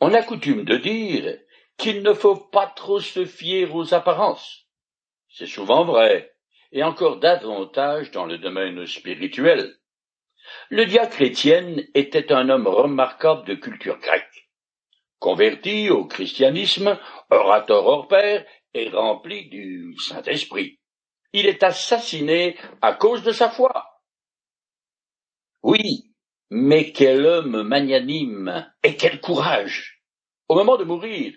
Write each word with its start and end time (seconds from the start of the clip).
On 0.00 0.12
a 0.12 0.22
coutume 0.22 0.64
de 0.64 0.76
dire 0.76 1.38
qu'il 1.78 2.02
ne 2.02 2.12
faut 2.12 2.36
pas 2.36 2.66
trop 2.66 3.00
se 3.00 3.24
fier 3.24 3.74
aux 3.74 3.94
apparences. 3.94 4.66
C'est 5.28 5.46
souvent 5.46 5.84
vrai, 5.84 6.34
et 6.72 6.82
encore 6.82 7.18
davantage 7.18 8.10
dans 8.10 8.26
le 8.26 8.38
domaine 8.38 8.86
spirituel. 8.86 9.74
Le 10.68 10.84
diacre 10.84 11.22
Étienne 11.22 11.86
était 11.94 12.32
un 12.32 12.48
homme 12.50 12.66
remarquable 12.66 13.46
de 13.46 13.54
culture 13.54 13.98
grecque. 13.98 14.50
Converti 15.18 15.90
au 15.90 16.04
christianisme, 16.04 16.98
orateur 17.30 17.86
hors 17.86 18.06
pair 18.06 18.44
et 18.74 18.90
rempli 18.90 19.48
du 19.48 19.96
Saint-Esprit. 19.98 20.78
Il 21.32 21.46
est 21.46 21.62
assassiné 21.62 22.56
à 22.82 22.92
cause 22.92 23.22
de 23.22 23.32
sa 23.32 23.48
foi. 23.48 23.86
Oui, 25.62 26.14
mais 26.50 26.92
quel 26.92 27.26
homme 27.26 27.62
magnanime 27.62 28.70
et 28.82 28.96
quel 28.96 29.20
courage. 29.20 30.02
Au 30.48 30.54
moment 30.54 30.76
de 30.76 30.84
mourir, 30.84 31.34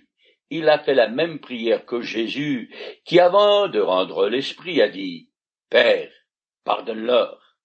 il 0.50 0.70
a 0.70 0.80
fait 0.80 0.94
la 0.94 1.08
même 1.08 1.40
prière 1.40 1.86
que 1.86 2.02
Jésus, 2.02 2.74
qui 3.06 3.20
avant 3.20 3.68
de 3.68 3.80
rendre 3.80 4.28
l'esprit 4.28 4.82
a 4.82 4.90
dit, 4.90 5.30
Père, 5.70 6.12
pardonne-leur. 6.64 7.58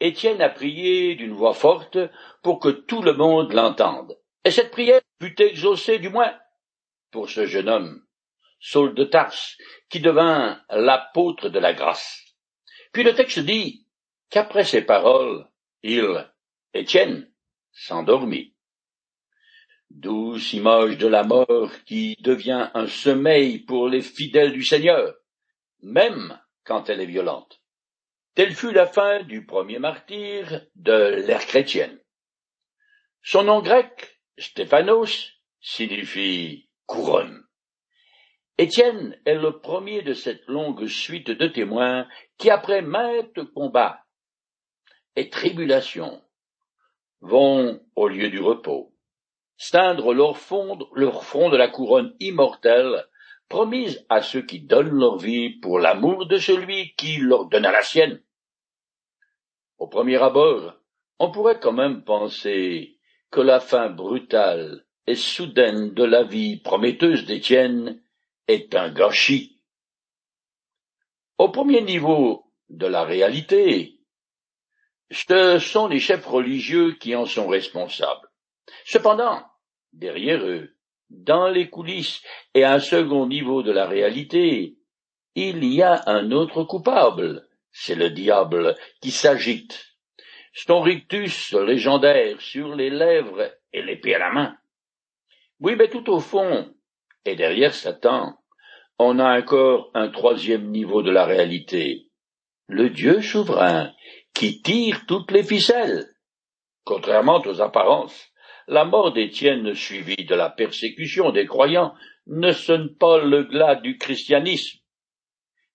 Étienne 0.00 0.40
a 0.40 0.48
prié 0.48 1.16
d'une 1.16 1.32
voix 1.32 1.54
forte 1.54 1.98
pour 2.42 2.60
que 2.60 2.68
tout 2.68 3.02
le 3.02 3.14
monde 3.14 3.52
l'entende. 3.52 4.18
Et 4.44 4.50
cette 4.50 4.70
prière 4.70 5.00
fut 5.20 5.40
exaucée 5.42 5.98
du 5.98 6.08
moins 6.08 6.34
pour 7.10 7.28
ce 7.28 7.46
jeune 7.46 7.68
homme, 7.68 8.04
Saul 8.60 8.94
de 8.94 9.04
Tarse, 9.04 9.56
qui 9.90 10.00
devint 10.00 10.60
l'apôtre 10.70 11.48
de 11.48 11.58
la 11.58 11.72
grâce. 11.72 12.22
Puis 12.92 13.02
le 13.02 13.14
texte 13.14 13.40
dit 13.40 13.86
qu'après 14.30 14.64
ces 14.64 14.82
paroles, 14.82 15.48
il, 15.82 16.30
Étienne, 16.74 17.32
s'endormit. 17.72 18.54
Douce 19.88 20.52
image 20.52 20.98
de 20.98 21.06
la 21.06 21.24
mort 21.24 21.72
qui 21.86 22.14
devient 22.20 22.70
un 22.74 22.86
sommeil 22.86 23.60
pour 23.60 23.88
les 23.88 24.02
fidèles 24.02 24.52
du 24.52 24.62
Seigneur, 24.62 25.14
même 25.80 26.38
quand 26.64 26.90
elle 26.90 27.00
est 27.00 27.06
violente. 27.06 27.62
Telle 28.34 28.54
fut 28.54 28.72
la 28.72 28.86
fin 28.86 29.22
du 29.22 29.46
premier 29.46 29.78
martyr 29.78 30.66
de 30.74 31.24
l'ère 31.26 31.46
chrétienne. 31.46 31.98
Son 33.22 33.44
nom 33.44 33.62
grec, 33.62 34.20
Stéphanos, 34.36 35.32
signifie 35.60 36.68
couronne. 36.84 37.44
Étienne 38.58 39.18
est 39.24 39.36
le 39.36 39.58
premier 39.58 40.02
de 40.02 40.12
cette 40.12 40.46
longue 40.46 40.86
suite 40.86 41.30
de 41.30 41.46
témoins 41.46 42.06
qui, 42.36 42.50
après 42.50 42.82
maintes 42.82 43.42
combats 43.54 44.04
et 45.16 45.30
tribulations, 45.30 46.22
vont 47.20 47.80
au 47.96 48.08
lieu 48.08 48.30
du 48.30 48.40
repos, 48.40 48.94
steindre 49.56 50.14
leur 50.14 50.38
front, 50.38 50.78
leur 50.94 51.24
front 51.24 51.50
de 51.50 51.56
la 51.56 51.68
couronne 51.68 52.14
immortelle 52.20 53.06
promise 53.48 54.04
à 54.08 54.22
ceux 54.22 54.42
qui 54.42 54.60
donnent 54.60 54.98
leur 54.98 55.18
vie 55.18 55.50
pour 55.60 55.78
l'amour 55.78 56.26
de 56.26 56.38
celui 56.38 56.94
qui 56.94 57.18
leur 57.18 57.46
donna 57.46 57.72
la 57.72 57.82
sienne. 57.82 58.20
Au 59.78 59.86
premier 59.86 60.22
abord, 60.22 60.74
on 61.18 61.30
pourrait 61.30 61.60
quand 61.60 61.72
même 61.72 62.04
penser 62.04 62.98
que 63.30 63.40
la 63.40 63.60
fin 63.60 63.88
brutale 63.90 64.84
et 65.06 65.14
soudaine 65.14 65.94
de 65.94 66.04
la 66.04 66.22
vie 66.22 66.58
prometteuse 66.58 67.24
d'Étienne 67.24 68.02
est 68.46 68.74
un 68.74 68.90
gâchis. 68.90 69.60
Au 71.38 71.48
premier 71.50 71.80
niveau 71.82 72.44
de 72.68 72.86
la 72.86 73.04
réalité, 73.04 73.97
ce 75.10 75.58
sont 75.58 75.88
les 75.88 76.00
chefs 76.00 76.26
religieux 76.26 76.92
qui 76.92 77.16
en 77.16 77.26
sont 77.26 77.48
responsables. 77.48 78.28
Cependant, 78.84 79.42
derrière 79.92 80.44
eux, 80.44 80.74
dans 81.10 81.48
les 81.48 81.70
coulisses 81.70 82.22
et 82.54 82.64
un 82.64 82.80
second 82.80 83.26
niveau 83.26 83.62
de 83.62 83.72
la 83.72 83.86
réalité, 83.86 84.76
il 85.34 85.64
y 85.64 85.82
a 85.82 86.02
un 86.06 86.32
autre 86.32 86.64
coupable, 86.64 87.48
c'est 87.72 87.94
le 87.94 88.10
diable 88.10 88.76
qui 89.00 89.10
s'agite. 89.10 89.86
Son 90.52 90.80
rictus 90.80 91.52
légendaire 91.52 92.40
sur 92.40 92.74
les 92.74 92.90
lèvres 92.90 93.50
et 93.72 93.82
l'épée 93.82 94.14
à 94.14 94.18
la 94.18 94.30
main. 94.30 94.58
Oui, 95.60 95.76
mais 95.76 95.88
tout 95.88 96.10
au 96.10 96.20
fond, 96.20 96.74
et 97.24 97.36
derrière 97.36 97.74
Satan, 97.74 98.36
on 98.98 99.18
a 99.18 99.38
encore 99.38 99.90
un 99.94 100.08
troisième 100.08 100.70
niveau 100.70 101.02
de 101.02 101.10
la 101.10 101.24
réalité. 101.24 102.10
Le 102.66 102.90
Dieu 102.90 103.22
souverain 103.22 103.92
qui 104.38 104.62
tire 104.62 105.04
toutes 105.06 105.32
les 105.32 105.42
ficelles. 105.42 106.06
Contrairement 106.84 107.42
aux 107.44 107.60
apparences, 107.60 108.30
la 108.68 108.84
mort 108.84 109.12
d'Étienne 109.12 109.74
suivie 109.74 110.26
de 110.26 110.34
la 110.36 110.48
persécution 110.48 111.32
des 111.32 111.44
croyants 111.44 111.92
ne 112.28 112.52
sonne 112.52 112.94
pas 112.94 113.18
le 113.18 113.42
glas 113.42 113.74
du 113.74 113.98
christianisme, 113.98 114.78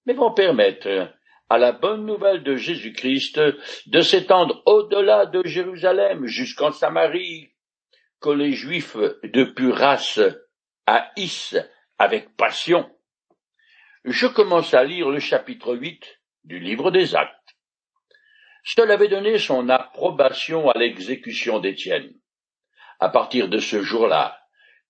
mais 0.06 0.14
vont 0.14 0.34
permettre 0.34 1.14
à 1.50 1.58
la 1.58 1.74
bonne 1.74 2.06
nouvelle 2.06 2.42
de 2.42 2.56
Jésus-Christ 2.56 3.42
de 3.88 4.00
s'étendre 4.00 4.64
au-delà 4.66 5.26
de 5.26 5.46
Jérusalem 5.46 6.26
jusqu'en 6.26 6.72
Samarie, 6.72 7.50
que 8.22 8.30
les 8.30 8.54
Juifs 8.54 8.96
de 8.96 9.44
pure 9.44 9.76
race 9.76 10.22
haïssent 10.86 11.60
avec 11.98 12.34
passion. 12.38 12.90
Je 14.06 14.28
commence 14.28 14.74
à 14.74 14.86
lire 14.86 15.10
le 15.10 15.20
chapitre 15.20 15.76
8 15.76 16.02
du 16.46 16.60
livre 16.60 16.92
des 16.92 17.14
Actes. 17.14 17.43
Seul 18.64 18.92
avait 18.92 19.10
donné 19.10 19.38
son 19.38 19.70
approbation 19.70 20.70
à 20.70 20.78
l'exécution 20.78 21.60
d'Étienne. 21.60 22.14
À 23.00 23.10
partir 23.10 23.50
de 23.50 23.60
ce 23.60 23.82
jour-là, 23.82 24.40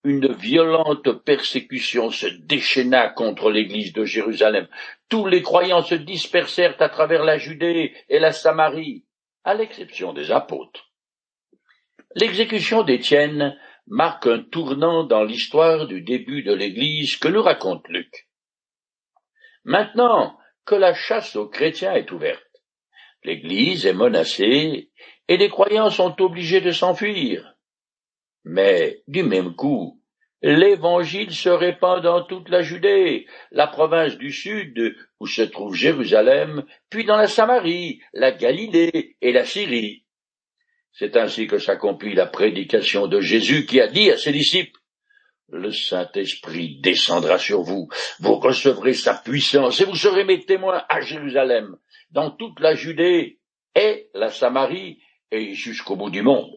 une 0.03 0.31
violente 0.34 1.11
persécution 1.23 2.12
se 2.12 2.28
déchaîna 2.28 3.09
contre 3.09 3.50
l'église 3.50 3.94
de 3.94 4.06
Jérusalem. 4.06 4.67
Tous 5.09 5.25
les 5.25 5.41
croyants 5.41 5.81
se 5.81 5.95
dispersèrent 5.95 6.75
à 6.81 6.89
travers 6.89 7.23
la 7.23 7.38
Judée 7.38 7.95
et 8.09 8.19
la 8.19 8.31
Samarie, 8.31 9.06
à 9.44 9.53
l'exception 9.53 10.13
des 10.13 10.31
apôtres. 10.31 10.91
L'exécution 12.16 12.83
d'Étienne 12.83 13.57
marque 13.88 14.28
un 14.28 14.39
tournant 14.39 15.03
dans 15.03 15.23
l'histoire 15.23 15.88
du 15.88 16.01
début 16.01 16.44
de 16.44 16.53
l'église 16.53 17.17
que 17.17 17.28
nous 17.28 17.41
raconte 17.41 17.88
Luc. 17.88 18.28
Maintenant 19.63 20.38
que 20.66 20.75
la 20.75 20.94
chasse 20.94 21.35
aux 21.35 21.47
chrétiens 21.47 21.94
est 21.94 22.12
ouverte, 22.12 22.44
L'Église 23.23 23.85
est 23.85 23.94
menacée 23.94 24.89
et 25.28 25.38
les 25.38 25.50
croyants 25.50 25.89
sont 25.89 26.22
obligés 26.22 26.61
de 26.61 26.72
s'enfuir. 26.72 27.56
Mais, 28.44 29.01
du 29.07 29.23
même 29.23 29.56
coup, 29.56 30.01
l'Évangile 30.41 31.31
se 31.31 31.50
répand 31.50 32.03
dans 32.03 32.23
toute 32.23 32.50
la 32.50 32.62
Judée, 32.62 33.25
la 33.51 33.67
province 33.67 34.17
du 34.17 34.31
Sud, 34.31 34.95
où 35.22 35.28
se 35.28 35.41
trouve 35.41 35.73
Jérusalem, 35.73 36.66
puis 36.89 37.06
dans 37.06 37.16
la 37.16 37.28
Samarie, 37.28 38.01
la 38.13 38.31
Galilée 38.31 39.16
et 39.22 39.31
la 39.31 39.45
Syrie. 39.45 40.03
C'est 40.91 41.16
ainsi 41.16 41.47
que 41.47 41.57
s'accomplit 41.57 42.13
la 42.13 42.28
prédication 42.28 43.07
de 43.07 43.22
Jésus 43.22 43.66
qui 43.66 43.79
a 43.79 43.88
dit 43.88 44.12
à 44.12 44.17
ses 44.17 44.33
disciples 44.33 44.79
le 45.50 45.72
Saint-Esprit 45.72 46.80
descendra 46.81 47.38
sur 47.38 47.62
vous, 47.62 47.88
vous 48.20 48.36
recevrez 48.36 48.94
sa 48.94 49.14
puissance 49.14 49.81
et 49.81 49.86
vous 49.86 49.96
serez 49.96 50.24
mes 50.24 50.46
témoins 50.46 50.84
à 50.90 51.02
Jérusalem, 51.02 51.78
dans 52.12 52.31
toute 52.31 52.59
la 52.59 52.76
Judée 52.76 53.40
et 53.76 54.09
la 54.14 54.30
Samarie 54.30 55.02
et 55.31 55.54
jusqu'au 55.54 55.96
bout 55.96 56.09
du 56.09 56.22
monde. 56.22 56.52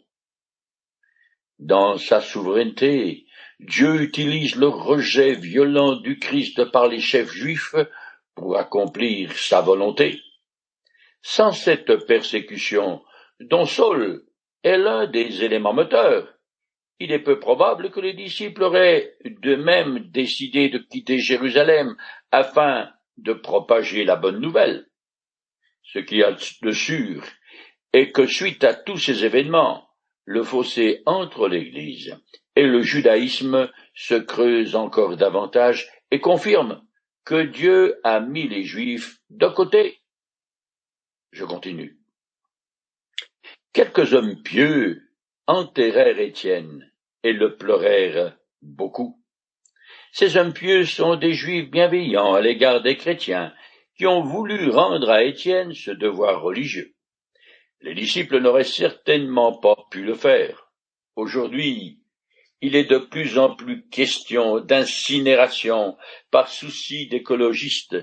Dans 1.59 1.97
sa 1.97 2.21
souveraineté, 2.21 3.27
Dieu 3.61 4.03
utilise 4.03 4.57
le 4.57 4.69
rejet 4.69 5.33
violent 5.33 5.97
du 5.97 6.19
Christ 6.19 6.67
par 6.67 6.89
les 6.89 7.01
chefs 7.01 7.33
juifs 7.33 7.75
pour 8.35 8.59
accomplir 8.59 9.33
sa 9.33 9.63
volonté. 9.63 10.21
Sans 11.23 11.53
cette 11.53 12.07
persécution, 12.07 13.03
dont 13.41 13.65
Saul 13.65 14.27
est 14.63 14.77
l'un 14.77 15.07
des 15.07 15.43
éléments 15.43 15.73
moteurs, 15.73 16.36
il 16.99 17.13
est 17.13 17.23
peu 17.23 17.39
probable 17.39 17.91
que 17.91 18.01
les 18.01 18.15
disciples 18.15 18.63
auraient 18.63 19.17
de 19.25 19.57
même 19.57 19.99
décidé 20.11 20.69
de 20.69 20.79
quitter 20.79 21.19
Jérusalem 21.19 21.97
afin 22.31 22.91
de 23.19 23.33
propager 23.33 24.05
la 24.05 24.17
bonne 24.17 24.41
nouvelle. 24.41 24.87
Ce 25.83 25.99
qui 25.99 26.23
a 26.23 26.33
de 26.63 26.73
sûr 26.73 27.25
est 27.93 28.13
que 28.13 28.27
suite 28.27 28.65
à 28.65 28.75
tous 28.75 28.99
ces 28.99 29.25
événements, 29.25 29.89
le 30.25 30.43
fossé 30.43 31.03
entre 31.07 31.49
l'Église 31.49 32.17
et 32.57 32.67
le 32.67 32.83
judaïsme 32.83 33.71
se 33.95 34.15
creuse 34.15 34.75
encore 34.75 35.17
davantage 35.17 35.89
et 36.11 36.21
confirme 36.21 36.83
que 37.25 37.43
Dieu 37.43 38.01
a 38.05 38.21
mis 38.21 38.49
les 38.49 38.65
Juifs 38.65 39.19
de 39.31 39.47
côté. 39.47 40.01
Je 41.33 41.45
continue. 41.45 41.99
Quelques 43.73 44.15
hommes 44.15 44.43
pieux 44.43 45.03
enterrèrent 45.47 46.19
Étienne 46.19 46.91
le 47.33 47.57
pleurèrent 47.57 48.37
beaucoup. 48.63 49.23
Ces 50.13 50.37
hommes 50.37 50.53
pieux 50.53 50.85
sont 50.85 51.17
des 51.17 51.33
Juifs 51.33 51.71
bienveillants 51.71 52.35
à 52.35 52.41
l'égard 52.41 52.83
des 52.83 52.97
chrétiens, 52.97 53.53
qui 53.97 54.07
ont 54.07 54.23
voulu 54.23 54.71
rendre 54.71 55.11
à 55.11 55.25
Étienne 55.25 55.73
ce 55.73 55.91
devoir 55.91 56.43
religieux. 56.43 56.95
Les 57.81 57.95
disciples 57.95 58.41
n'auraient 58.41 58.65
certainement 58.65 59.59
pas 59.59 59.77
pu 59.91 60.03
le 60.03 60.15
faire. 60.15 60.71
Aujourd'hui, 61.15 62.01
il 62.61 62.75
est 62.77 62.91
de 62.91 62.99
plus 62.99 63.39
en 63.39 63.55
plus 63.55 63.87
question 63.89 64.61
d'incinération 64.61 65.97
par 66.31 66.49
souci 66.49 67.09
d'écologiste, 67.09 67.97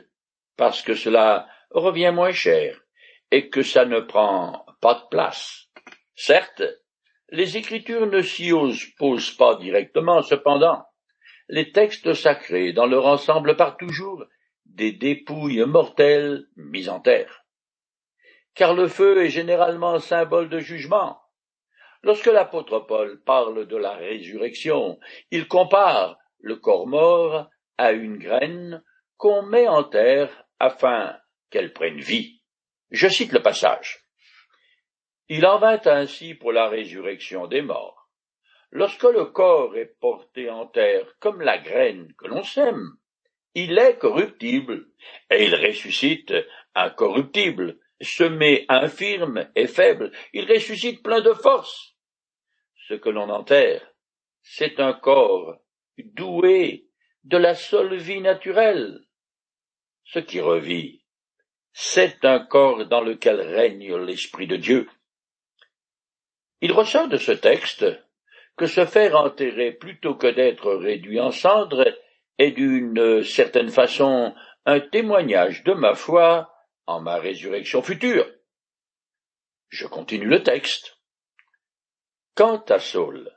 parce 0.58 0.82
que 0.82 0.94
cela 0.94 1.48
revient 1.72 2.12
moins 2.14 2.32
cher 2.32 2.80
et 3.32 3.50
que 3.50 3.64
ça 3.64 3.86
ne 3.86 4.00
prend 4.00 4.66
pas 4.80 4.94
de 4.96 5.08
place. 5.10 5.68
Certes, 6.16 6.64
les 7.34 7.58
Écritures 7.58 8.06
ne 8.06 8.22
s'y 8.22 8.52
opposent 8.52 9.32
pas 9.32 9.56
directement, 9.56 10.22
cependant, 10.22 10.86
les 11.50 11.72
textes 11.72 12.14
sacrés 12.14 12.74
dans 12.74 12.86
leur 12.86 13.08
ensemble 13.08 13.58
partent 13.58 13.80
toujours 13.80 14.24
des 14.66 14.92
dépouilles 14.92 15.66
mortelles 15.66 16.46
mises 16.56 16.90
en 16.90 17.00
terre. 17.00 17.44
Car 18.54 18.74
le 18.74 18.88
feu 18.88 19.26
est 19.26 19.30
généralement 19.30 20.00
symbole 20.00 20.48
de 20.48 20.60
jugement, 20.60 21.20
Lorsque 22.04 22.28
l'apôtre 22.28 22.80
Paul 22.80 23.22
parle 23.24 23.66
de 23.66 23.78
la 23.78 23.94
résurrection, 23.94 25.00
il 25.32 25.48
compare 25.48 26.18
le 26.40 26.58
corps 26.58 26.86
mort 26.86 27.50
à 27.78 27.94
une 27.94 28.18
graine 28.18 28.84
qu'on 29.16 29.42
met 29.44 29.70
en 29.70 29.86
terre 29.86 30.46
afin 30.60 31.18
qu'elle 31.50 31.72
prenne 31.72 32.00
vie. 32.00 32.42
Je 32.92 33.08
cite 33.08 33.32
le 33.32 33.42
passage. 33.42 34.03
Il 35.30 35.46
en 35.46 35.60
vint 35.60 35.82
ainsi 35.86 36.34
pour 36.34 36.52
la 36.52 36.68
résurrection 36.68 37.48
des 37.48 37.62
morts. 37.62 38.10
Lorsque 38.72 39.04
le 39.04 39.26
corps 39.26 39.76
est 39.78 39.98
porté 40.00 40.50
en 40.50 40.68
terre 40.68 41.08
comme 41.20 41.42
la 41.42 41.58
graine 41.58 42.14
que 42.18 42.28
l'on 42.28 42.44
sème, 42.44 42.94
il 43.56 43.78
est 43.78 43.98
corruptible, 44.00 44.88
et 45.30 45.46
il 45.46 45.56
ressuscite 45.56 46.34
incorruptible, 46.74 47.80
semé 48.02 48.66
infirme 48.68 49.48
et 49.56 49.68
faible, 49.68 50.12
il 50.34 50.52
ressuscite 50.52 51.04
plein 51.04 51.22
de 51.22 51.34
force 51.34 51.94
ce 52.88 52.94
que 52.94 53.10
l'on 53.10 53.30
enterre, 53.30 53.94
c'est 54.42 54.80
un 54.80 54.94
corps 54.94 55.58
doué 55.98 56.88
de 57.24 57.38
la 57.38 57.56
seule 57.56 57.96
vie 57.96 58.22
naturelle. 58.22 59.06
Ce 60.04 60.20
qui 60.20 60.42
revit, 60.42 61.06
c'est 61.72 62.26
un 62.26 62.40
corps 62.40 62.86
dans 62.88 63.02
lequel 63.02 63.40
règne 63.40 63.96
l'Esprit 63.96 64.48
de 64.48 64.58
Dieu. 64.58 64.90
Il 66.64 66.72
ressort 66.72 67.10
de 67.10 67.18
ce 67.18 67.34
texte 67.34 67.86
que 68.56 68.68
se 68.68 68.86
faire 68.86 69.18
enterrer 69.18 69.74
plutôt 69.74 70.16
que 70.16 70.28
d'être 70.28 70.74
réduit 70.74 71.20
en 71.20 71.32
cendres 71.32 71.94
est 72.38 72.52
d'une 72.52 73.22
certaine 73.22 73.68
façon 73.68 74.34
un 74.66 74.80
témoignage 74.80 75.66
de 75.66 75.74
ma 75.74 75.94
foi 75.94 76.56
en 76.88 77.02
ma 77.02 77.18
résurrection 77.18 77.82
future. 77.82 78.26
Je 79.68 79.86
continue 79.88 80.28
le 80.28 80.42
texte. 80.42 81.02
Quant 82.34 82.64
à 82.70 82.80
Saul, 82.80 83.30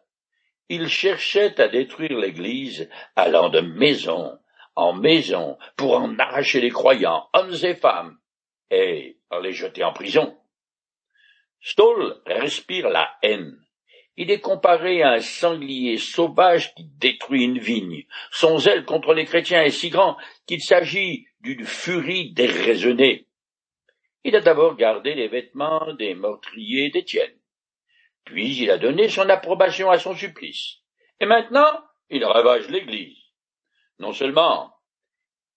il 0.68 0.86
cherchait 0.86 1.60
à 1.60 1.66
détruire 1.66 2.16
l'Église, 2.16 2.88
allant 3.16 3.48
de 3.48 3.60
maison 3.60 4.38
en 4.76 4.92
maison 4.92 5.58
pour 5.76 5.96
en 5.96 6.16
arracher 6.20 6.60
les 6.60 6.70
croyants, 6.70 7.28
hommes 7.32 7.56
et 7.64 7.74
femmes, 7.74 8.18
et 8.70 9.18
les 9.42 9.52
jeter 9.52 9.82
en 9.82 9.92
prison. 9.92 10.38
Saul 11.66 12.22
respire 12.26 12.88
la 12.90 13.10
haine. 13.22 13.58
Il 14.16 14.30
est 14.30 14.40
comparé 14.40 15.02
à 15.02 15.14
un 15.14 15.20
sanglier 15.20 15.98
sauvage 15.98 16.72
qui 16.76 16.84
détruit 16.84 17.42
une 17.42 17.58
vigne. 17.58 18.06
Son 18.30 18.58
zèle 18.58 18.84
contre 18.84 19.14
les 19.14 19.24
chrétiens 19.24 19.64
est 19.64 19.70
si 19.70 19.90
grand 19.90 20.16
qu'il 20.46 20.62
s'agit 20.62 21.26
d'une 21.40 21.64
furie 21.64 22.32
déraisonnée. 22.32 23.26
Il 24.22 24.36
a 24.36 24.40
d'abord 24.40 24.76
gardé 24.76 25.16
les 25.16 25.26
vêtements 25.26 25.92
des 25.94 26.14
meurtriers 26.14 26.90
d'Étienne. 26.90 27.36
Puis 28.24 28.58
il 28.58 28.70
a 28.70 28.78
donné 28.78 29.08
son 29.08 29.28
approbation 29.28 29.90
à 29.90 29.98
son 29.98 30.14
supplice. 30.14 30.76
Et 31.18 31.26
maintenant, 31.26 31.82
il 32.10 32.24
ravage 32.24 32.68
l'Église. 32.68 33.18
Non 33.98 34.12
seulement 34.12 34.72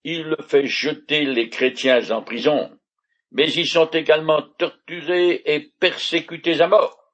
il 0.03 0.35
fait 0.47 0.65
jeter 0.65 1.25
les 1.25 1.50
chrétiens 1.50 2.09
en 2.09 2.23
prison, 2.23 2.78
mais 3.31 3.51
ils 3.51 3.67
sont 3.67 3.89
également 3.91 4.41
torturés 4.41 5.41
et 5.45 5.71
persécutés 5.79 6.61
à 6.61 6.67
mort. 6.67 7.13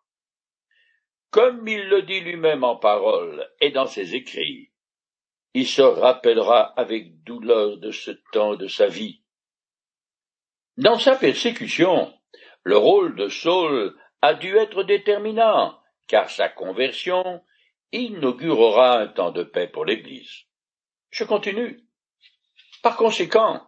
Comme 1.29 1.67
il 1.67 1.89
le 1.89 2.03
dit 2.03 2.21
lui-même 2.21 2.63
en 2.63 2.77
parole 2.77 3.45
et 3.59 3.71
dans 3.71 3.87
ses 3.87 4.15
écrits, 4.15 4.71
il 5.53 5.67
se 5.67 5.81
rappellera 5.81 6.73
avec 6.79 7.23
douleur 7.23 7.77
de 7.77 7.91
ce 7.91 8.11
temps 8.31 8.55
de 8.55 8.67
sa 8.67 8.87
vie. 8.87 9.21
Dans 10.77 10.99
sa 10.99 11.15
persécution, 11.15 12.13
le 12.63 12.77
rôle 12.77 13.15
de 13.15 13.27
Saul 13.29 13.97
a 14.21 14.33
dû 14.33 14.57
être 14.57 14.83
déterminant, 14.83 15.79
car 16.07 16.29
sa 16.29 16.49
conversion 16.49 17.41
inaugurera 17.91 18.99
un 18.99 19.07
temps 19.07 19.31
de 19.31 19.43
paix 19.43 19.67
pour 19.67 19.85
l'Église. 19.85 20.43
Je 21.11 21.23
continue. 21.23 21.79
Par 22.81 22.97
conséquent, 22.97 23.61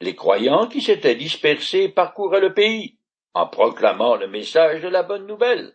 les 0.00 0.14
croyants 0.14 0.66
qui 0.66 0.82
s'étaient 0.82 1.14
dispersés 1.14 1.88
parcouraient 1.88 2.40
le 2.40 2.54
pays, 2.54 2.98
en 3.34 3.46
proclamant 3.46 4.16
le 4.16 4.28
message 4.28 4.82
de 4.82 4.88
la 4.88 5.02
bonne 5.02 5.26
nouvelle. 5.26 5.74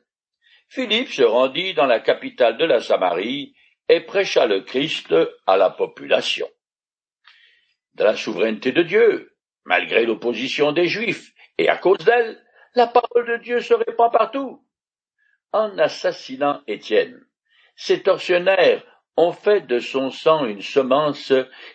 Philippe 0.70 1.12
se 1.12 1.24
rendit 1.24 1.74
dans 1.74 1.86
la 1.86 2.00
capitale 2.00 2.58
de 2.58 2.66
la 2.66 2.80
Samarie 2.80 3.54
et 3.90 4.02
prêcha 4.02 4.46
le 4.46 4.62
Christ 4.62 5.14
à 5.46 5.58
la 5.58 5.70
population. 5.70 6.50
De 7.96 8.04
la 8.04 8.16
souveraineté 8.16 8.72
de 8.72 8.84
Dieu, 8.84 9.36
malgré 9.66 10.06
l'opposition 10.06 10.72
des 10.72 10.88
Juifs, 10.88 11.34
et 11.58 11.68
à 11.68 11.78
cause 11.78 12.00
d'elle, 12.00 12.42
la 12.74 12.88
parole 12.88 13.28
de 13.28 13.38
Dieu 13.44 13.60
se 13.60 13.74
répand 13.74 14.12
partout. 14.12 14.66
En 15.52 15.78
assassinant 15.78 16.62
Étienne, 16.68 17.20
ces 17.76 18.02
tortionnaires 18.02 18.84
ont 19.18 19.34
fait 19.34 19.62
de 19.62 19.80
son 19.80 20.10
sang 20.10 20.46
une 20.46 20.62
semence 20.62 21.34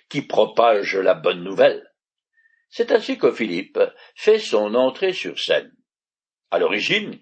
qui 0.09 0.23
propage 0.23 0.97
la 0.97 1.15
bonne 1.15 1.45
nouvelle. 1.45 1.87
C'est 2.69 2.93
ainsi 2.93 3.19
que 3.19 3.33
Philippe 3.33 3.79
fait 4.15 4.39
son 4.39 4.75
entrée 4.75 5.13
sur 5.13 5.39
scène. 5.39 5.73
À 6.51 6.59
l'origine, 6.59 7.19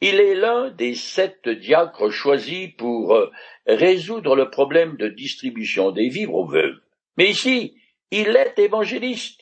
il 0.00 0.20
est 0.20 0.34
l'un 0.34 0.70
des 0.70 0.94
sept 0.94 1.48
diacres 1.48 2.10
choisis 2.10 2.70
pour 2.76 3.14
euh, 3.14 3.30
résoudre 3.66 4.34
le 4.34 4.50
problème 4.50 4.96
de 4.96 5.08
distribution 5.08 5.92
des 5.92 6.08
vivres 6.08 6.34
aux 6.34 6.46
veuves. 6.46 6.80
Mais 7.16 7.28
ici, 7.30 7.76
il 8.10 8.36
est 8.36 8.58
évangéliste, 8.58 9.40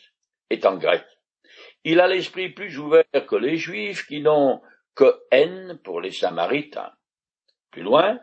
étant 0.50 0.76
grec. 0.76 1.04
Il 1.84 2.00
a 2.00 2.06
l'esprit 2.06 2.50
plus 2.50 2.78
ouvert 2.78 3.04
que 3.26 3.36
les 3.36 3.56
Juifs 3.56 4.06
qui 4.06 4.20
n'ont 4.20 4.60
que 4.94 5.20
haine 5.30 5.80
pour 5.82 6.00
les 6.00 6.12
Samaritains. 6.12 6.92
Plus 7.70 7.82
loin, 7.82 8.20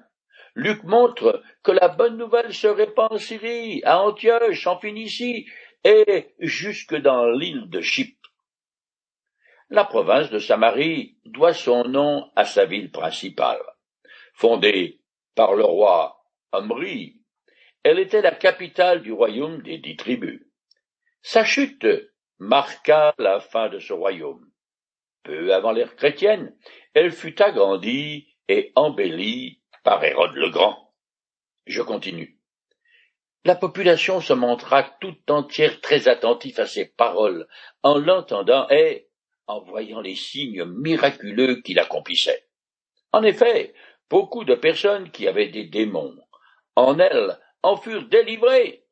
Luc 0.54 0.84
montre 0.84 1.42
que 1.64 1.72
la 1.72 1.88
bonne 1.88 2.18
nouvelle 2.18 2.54
se 2.54 2.68
répand 2.68 3.12
en 3.12 3.18
Syrie, 3.18 3.82
à 3.84 4.02
Antioche, 4.02 4.68
en 4.68 4.80
Phénicie 4.80 5.48
et 5.84 6.36
jusque 6.40 6.96
dans 6.96 7.30
l'île 7.30 7.70
de 7.70 7.82
Chypre. 7.82 8.34
La 9.70 9.84
province 9.84 10.30
de 10.30 10.40
Samarie 10.40 11.18
doit 11.26 11.54
son 11.54 11.84
nom 11.84 12.32
à 12.36 12.46
sa 12.46 12.66
ville 12.66 12.92
principale. 12.92 13.62
Fondée 14.34 15.02
par 15.36 15.56
le 15.56 15.64
roi 15.66 16.24
Omri, 16.52 17.22
elle 17.84 18.00
était 18.00 18.22
la 18.22 18.32
capitale 18.32 19.02
du 19.02 19.12
royaume 19.12 19.62
des 19.62 19.78
dix 19.78 19.98
tribus. 19.98 20.42
Sa 21.22 21.44
chute 21.44 21.88
marqua 22.40 23.14
la 23.18 23.40
fin 23.40 23.70
de 23.70 23.80
ce 23.80 23.94
royaume. 23.94 24.50
Peu 25.24 25.54
avant 25.54 25.72
l'ère 25.72 25.96
chrétienne, 25.96 26.56
elle 26.94 27.12
fut 27.12 27.42
agrandie 27.42 28.28
et 28.48 28.72
embellie 28.76 29.62
par 29.84 30.04
Hérode 30.04 30.36
le 30.36 30.50
Grand. 30.50 30.94
Je 31.66 31.82
continue. 31.82 32.37
La 33.48 33.56
population 33.56 34.20
se 34.20 34.34
montra 34.34 34.84
tout 35.00 35.16
entière 35.30 35.80
très 35.80 36.10
attentive 36.10 36.60
à 36.60 36.66
ses 36.66 36.84
paroles, 36.84 37.48
en 37.82 37.98
l'entendant 37.98 38.68
et 38.70 39.08
en 39.48 39.62
voyant 39.62 40.02
les 40.02 40.18
signes 40.18 40.66
miraculeux 40.66 41.62
qu'il 41.62 41.80
accomplissait. 41.80 42.50
En 43.14 43.24
effet, 43.24 43.74
beaucoup 44.10 44.44
de 44.44 44.54
personnes 44.54 45.12
qui 45.12 45.30
avaient 45.30 45.48
des 45.48 45.64
démons 45.64 46.18
en 46.76 47.00
elle 47.00 47.40
en 47.64 47.78
furent 47.78 48.10
délivrées. 48.10 48.84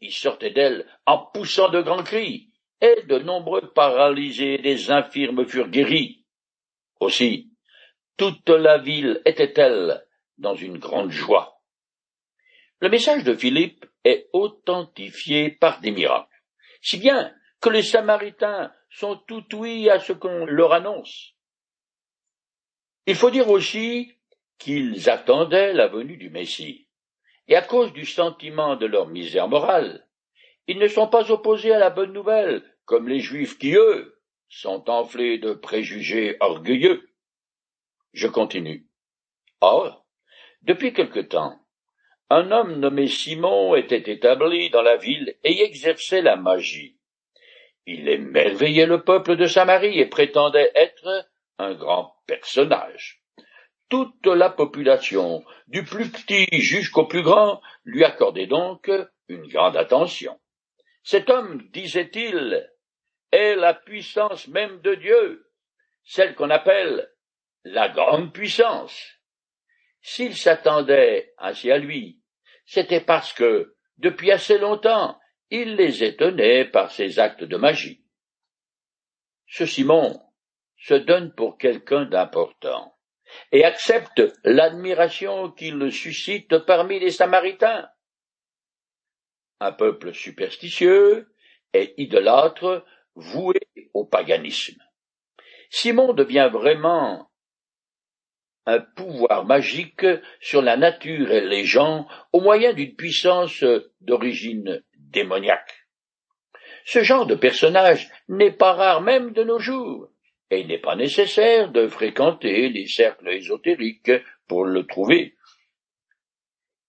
Ils 0.00 0.12
sortaient 0.12 0.50
d'elle 0.50 0.88
en 1.06 1.18
poussant 1.18 1.68
de 1.68 1.80
grands 1.80 2.02
cris, 2.02 2.50
et 2.80 3.04
de 3.06 3.20
nombreux 3.20 3.72
paralysés 3.74 4.54
et 4.54 4.58
des 4.58 4.90
infirmes 4.90 5.46
furent 5.46 5.70
guéris. 5.70 6.24
Aussi, 6.98 7.52
toute 8.16 8.48
la 8.48 8.78
ville 8.78 9.22
était-elle 9.24 10.04
dans 10.36 10.56
une 10.56 10.78
grande 10.78 11.12
joie. 11.12 11.53
Le 12.84 12.90
message 12.90 13.24
de 13.24 13.34
Philippe 13.34 13.86
est 14.04 14.28
authentifié 14.34 15.50
par 15.50 15.80
des 15.80 15.90
miracles, 15.90 16.42
si 16.82 16.98
bien 16.98 17.34
que 17.62 17.70
les 17.70 17.82
Samaritains 17.82 18.74
sont 18.90 19.16
tout 19.26 19.46
oui 19.54 19.88
à 19.88 20.00
ce 20.00 20.12
qu'on 20.12 20.44
leur 20.44 20.74
annonce. 20.74 21.32
Il 23.06 23.14
faut 23.14 23.30
dire 23.30 23.48
aussi 23.48 24.12
qu'ils 24.58 25.08
attendaient 25.08 25.72
la 25.72 25.88
venue 25.88 26.18
du 26.18 26.28
Messie, 26.28 26.86
et 27.48 27.56
à 27.56 27.62
cause 27.62 27.90
du 27.94 28.04
sentiment 28.04 28.76
de 28.76 28.84
leur 28.84 29.08
misère 29.08 29.48
morale, 29.48 30.06
ils 30.66 30.78
ne 30.78 30.88
sont 30.88 31.08
pas 31.08 31.32
opposés 31.32 31.72
à 31.72 31.78
la 31.78 31.88
bonne 31.88 32.12
nouvelle, 32.12 32.62
comme 32.84 33.08
les 33.08 33.20
Juifs 33.20 33.56
qui, 33.56 33.76
eux, 33.76 34.20
sont 34.50 34.90
enflés 34.90 35.38
de 35.38 35.54
préjugés 35.54 36.36
orgueilleux. 36.40 37.08
Je 38.12 38.28
continue. 38.28 38.86
Or, 39.62 40.06
depuis 40.60 40.92
quelque 40.92 41.20
temps, 41.20 41.63
Un 42.36 42.50
homme 42.50 42.80
nommé 42.80 43.06
Simon 43.06 43.76
était 43.76 44.10
établi 44.10 44.68
dans 44.68 44.82
la 44.82 44.96
ville 44.96 45.36
et 45.44 45.62
exerçait 45.62 46.20
la 46.20 46.34
magie. 46.34 46.98
Il 47.86 48.08
émerveillait 48.08 48.86
le 48.86 49.04
peuple 49.04 49.36
de 49.36 49.46
Samarie 49.46 50.00
et 50.00 50.06
prétendait 50.06 50.72
être 50.74 51.28
un 51.60 51.74
grand 51.74 52.16
personnage. 52.26 53.22
Toute 53.88 54.26
la 54.26 54.50
population, 54.50 55.44
du 55.68 55.84
plus 55.84 56.10
petit 56.10 56.48
jusqu'au 56.50 57.06
plus 57.06 57.22
grand, 57.22 57.62
lui 57.84 58.02
accordait 58.02 58.48
donc 58.48 58.90
une 59.28 59.46
grande 59.46 59.76
attention. 59.76 60.36
Cet 61.04 61.30
homme, 61.30 61.62
disait-il, 61.70 62.68
est 63.30 63.54
la 63.54 63.74
puissance 63.74 64.48
même 64.48 64.80
de 64.80 64.96
Dieu, 64.96 65.46
celle 66.02 66.34
qu'on 66.34 66.50
appelle 66.50 67.08
la 67.62 67.90
grande 67.90 68.32
puissance. 68.32 69.20
S'il 70.02 70.36
s'attendait 70.36 71.32
ainsi 71.38 71.70
à 71.70 71.78
lui, 71.78 72.20
c'était 72.64 73.00
parce 73.00 73.32
que, 73.32 73.76
depuis 73.98 74.30
assez 74.30 74.58
longtemps, 74.58 75.18
il 75.50 75.76
les 75.76 76.02
étonnait 76.02 76.64
par 76.64 76.90
ses 76.90 77.18
actes 77.18 77.44
de 77.44 77.56
magie. 77.56 78.04
Ce 79.46 79.66
Simon 79.66 80.20
se 80.76 80.94
donne 80.94 81.34
pour 81.34 81.58
quelqu'un 81.58 82.06
d'important 82.06 82.96
et 83.52 83.64
accepte 83.64 84.22
l'admiration 84.44 85.50
qu'il 85.50 85.92
suscite 85.92 86.58
parmi 86.58 86.98
les 86.98 87.10
Samaritains. 87.10 87.88
Un 89.60 89.72
peuple 89.72 90.12
superstitieux 90.12 91.32
et 91.72 91.94
idolâtre 92.02 92.84
voué 93.14 93.60
au 93.92 94.04
paganisme. 94.04 94.82
Simon 95.70 96.12
devient 96.12 96.50
vraiment 96.52 97.30
un 98.66 98.80
pouvoir 98.80 99.44
magique 99.44 100.06
sur 100.40 100.62
la 100.62 100.76
nature 100.76 101.30
et 101.30 101.42
les 101.42 101.64
gens 101.64 102.06
au 102.32 102.40
moyen 102.40 102.72
d'une 102.72 102.94
puissance 102.94 103.64
d'origine 104.00 104.82
démoniaque. 104.96 105.86
Ce 106.86 107.02
genre 107.02 107.26
de 107.26 107.34
personnage 107.34 108.10
n'est 108.28 108.52
pas 108.52 108.72
rare 108.72 109.00
même 109.00 109.32
de 109.32 109.42
nos 109.42 109.58
jours, 109.58 110.08
et 110.50 110.60
il 110.60 110.66
n'est 110.66 110.78
pas 110.78 110.96
nécessaire 110.96 111.70
de 111.72 111.88
fréquenter 111.88 112.68
les 112.68 112.86
cercles 112.86 113.28
ésotériques 113.28 114.12
pour 114.46 114.64
le 114.64 114.86
trouver. 114.86 115.36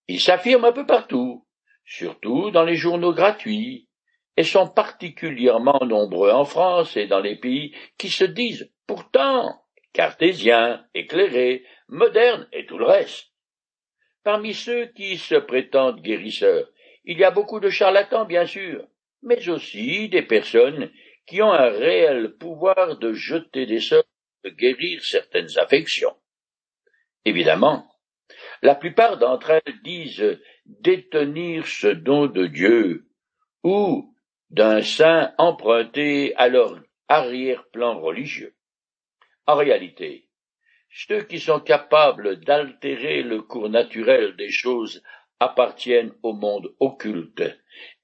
Il 0.08 0.20
s'affirme 0.20 0.64
un 0.64 0.72
peu 0.72 0.86
partout, 0.86 1.46
surtout 1.84 2.50
dans 2.50 2.64
les 2.64 2.76
journaux 2.76 3.14
gratuits, 3.14 3.88
et 4.36 4.44
sont 4.44 4.68
particulièrement 4.68 5.80
nombreux 5.84 6.30
en 6.30 6.44
France 6.44 6.96
et 6.96 7.06
dans 7.06 7.20
les 7.20 7.36
pays 7.36 7.74
qui 7.96 8.10
se 8.10 8.24
disent 8.24 8.70
pourtant 8.86 9.65
cartésiens, 9.96 10.84
éclairés, 10.92 11.64
modernes 11.88 12.46
et 12.52 12.66
tout 12.66 12.76
le 12.76 12.84
reste. 12.84 13.32
Parmi 14.24 14.52
ceux 14.52 14.86
qui 14.88 15.16
se 15.16 15.36
prétendent 15.36 16.02
guérisseurs, 16.02 16.68
il 17.04 17.18
y 17.18 17.24
a 17.24 17.30
beaucoup 17.30 17.60
de 17.60 17.70
charlatans, 17.70 18.26
bien 18.26 18.44
sûr, 18.44 18.86
mais 19.22 19.48
aussi 19.48 20.10
des 20.10 20.20
personnes 20.20 20.92
qui 21.26 21.40
ont 21.40 21.52
un 21.52 21.70
réel 21.70 22.36
pouvoir 22.36 22.98
de 22.98 23.14
jeter 23.14 23.64
des 23.64 23.80
sorts, 23.80 24.04
de 24.44 24.50
guérir 24.50 25.02
certaines 25.02 25.56
affections. 25.58 26.14
Évidemment, 27.24 27.88
la 28.60 28.74
plupart 28.74 29.16
d'entre 29.16 29.50
elles 29.50 29.80
disent 29.82 30.38
détenir 30.66 31.66
ce 31.66 31.88
don 31.88 32.26
de 32.26 32.46
Dieu 32.46 33.06
ou 33.62 34.14
d'un 34.50 34.82
saint 34.82 35.32
emprunté 35.38 36.36
à 36.36 36.48
leur 36.48 36.78
arrière-plan 37.08 37.98
religieux. 37.98 38.55
En 39.46 39.54
réalité, 39.54 40.28
ceux 40.90 41.22
qui 41.22 41.38
sont 41.38 41.60
capables 41.60 42.40
d'altérer 42.40 43.22
le 43.22 43.42
cours 43.42 43.68
naturel 43.68 44.34
des 44.36 44.50
choses 44.50 45.02
appartiennent 45.38 46.14
au 46.22 46.32
monde 46.32 46.74
occulte 46.80 47.42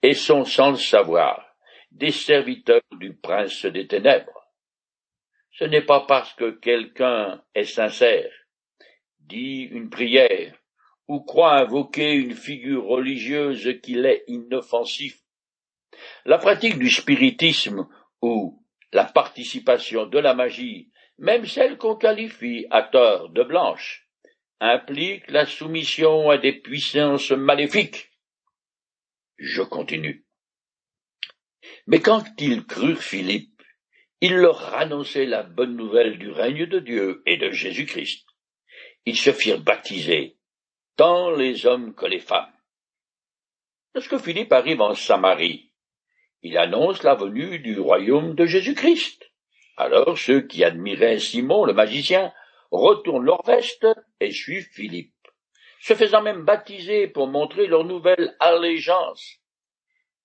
et 0.03 0.15
sont 0.15 0.45
sans 0.45 0.73
le 0.73 0.77
savoir 0.77 1.45
des 1.91 2.11
serviteurs 2.11 2.83
du 2.93 3.15
prince 3.15 3.67
des 3.67 3.87
ténèbres. 3.87 4.49
Ce 5.53 5.65
n'est 5.65 5.85
pas 5.85 6.01
parce 6.01 6.33
que 6.35 6.51
quelqu'un 6.51 7.43
est 7.55 7.65
sincère, 7.65 8.33
dit 9.21 9.63
une 9.63 9.91
prière, 9.91 10.55
ou 11.09 11.21
croit 11.21 11.59
invoquer 11.59 12.15
une 12.15 12.35
figure 12.35 12.87
religieuse 12.87 13.81
qu'il 13.83 14.07
est 14.07 14.25
inoffensif. 14.29 15.19
La 16.25 16.39
pratique 16.39 16.79
du 16.79 16.91
spiritisme 16.91 17.87
ou 18.23 18.65
la 18.93 19.05
participation 19.05 20.07
de 20.07 20.19
la 20.19 20.35
magie 20.35 20.92
même 21.23 21.47
celle 21.47 21.79
qu'on 21.79 21.95
qualifie 21.95 22.67
à 22.73 22.83
tort 22.83 23.31
de 23.31 23.45
blanche, 23.45 24.09
implique 24.59 25.31
la 25.31 25.47
soumission 25.47 26.31
à 26.31 26.37
des 26.37 26.53
puissances 26.53 27.31
maléfiques. 27.31 28.11
Je 29.39 29.63
continue. 29.63 30.27
Mais 31.87 32.01
quand 32.01 32.25
ils 32.39 32.67
crurent 32.67 32.99
Philippe, 32.99 33.63
il 34.21 34.35
leur 34.35 34.75
annonçait 34.75 35.27
la 35.27 35.45
bonne 35.45 35.77
nouvelle 35.77 36.19
du 36.19 36.29
règne 36.29 36.67
de 36.67 36.81
Dieu 36.81 37.23
et 37.25 37.37
de 37.37 37.53
Jésus-Christ. 37.53 38.27
Ils 39.07 39.17
se 39.17 39.33
firent 39.33 39.61
baptiser, 39.61 40.39
tant 40.97 41.31
les 41.31 41.67
hommes 41.67 41.95
que 41.95 42.07
les 42.07 42.21
femmes. 42.21 42.53
Lorsque 43.95 44.19
Philippe 44.19 44.53
arrive 44.53 44.81
en 44.81 44.97
Samarie, 44.97 45.73
il 46.43 46.59
annonce 46.59 47.05
la 47.05 47.15
venue 47.15 47.61
du 47.61 47.79
royaume 47.79 48.35
de 48.35 48.45
Jésus-Christ. 48.45 49.32
Alors 49.77 50.19
ceux 50.19 50.43
qui 50.43 50.65
admiraient 50.65 51.19
Simon 51.19 51.65
le 51.65 51.73
magicien 51.73 52.33
retournent 52.71 53.25
leur 53.25 53.43
veste 53.45 53.87
et 54.21 54.31
suivent 54.31 54.69
Philippe, 54.73 55.15
se 55.81 55.95
faisant 55.95 56.23
même 56.23 56.45
baptiser 56.45 57.07
pour 57.07 57.27
montrer 57.27 57.67
leur 57.67 57.85
nouvelle 57.85 58.37
allégeance. 58.41 59.39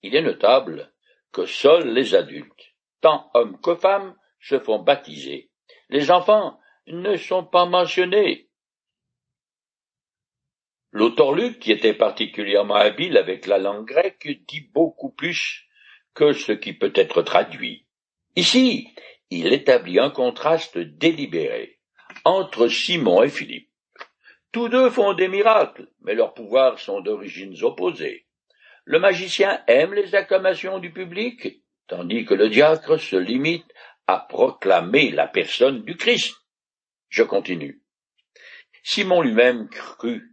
Il 0.01 0.15
est 0.15 0.21
notable 0.21 0.91
que 1.31 1.45
seuls 1.45 1.93
les 1.93 2.15
adultes, 2.15 2.75
tant 3.01 3.29
hommes 3.33 3.59
que 3.61 3.75
femmes, 3.75 4.15
se 4.39 4.59
font 4.59 4.79
baptiser. 4.79 5.49
Les 5.89 6.11
enfants 6.11 6.59
ne 6.87 7.15
sont 7.17 7.43
pas 7.43 7.65
mentionnés. 7.65 8.49
L'auteur 10.91 11.33
Luc, 11.33 11.59
qui 11.59 11.71
était 11.71 11.93
particulièrement 11.93 12.75
habile 12.75 13.17
avec 13.17 13.45
la 13.45 13.57
langue 13.57 13.85
grecque, 13.85 14.27
dit 14.47 14.69
beaucoup 14.73 15.11
plus 15.11 15.65
que 16.13 16.33
ce 16.33 16.51
qui 16.53 16.73
peut 16.73 16.93
être 16.95 17.21
traduit. 17.21 17.85
Ici, 18.35 18.87
il 19.29 19.51
établit 19.53 19.99
un 19.99 20.09
contraste 20.09 20.77
délibéré 20.77 21.79
entre 22.23 22.67
Simon 22.67 23.23
et 23.23 23.29
Philippe. 23.29 23.69
Tous 24.51 24.69
deux 24.69 24.89
font 24.89 25.13
des 25.13 25.27
miracles, 25.27 25.87
mais 26.01 26.15
leurs 26.15 26.33
pouvoirs 26.33 26.79
sont 26.79 27.01
d'origines 27.01 27.55
opposées. 27.63 28.25
Le 28.85 28.99
magicien 28.99 29.61
aime 29.67 29.93
les 29.93 30.15
acclamations 30.15 30.79
du 30.79 30.91
public, 30.91 31.61
tandis 31.87 32.25
que 32.25 32.33
le 32.33 32.49
diacre 32.49 32.99
se 32.99 33.17
limite 33.17 33.65
à 34.07 34.19
proclamer 34.19 35.11
la 35.11 35.27
personne 35.27 35.83
du 35.83 35.97
Christ. 35.97 36.35
Je 37.09 37.23
continue. 37.23 37.81
Simon 38.83 39.21
lui-même 39.21 39.67
crut 39.69 40.23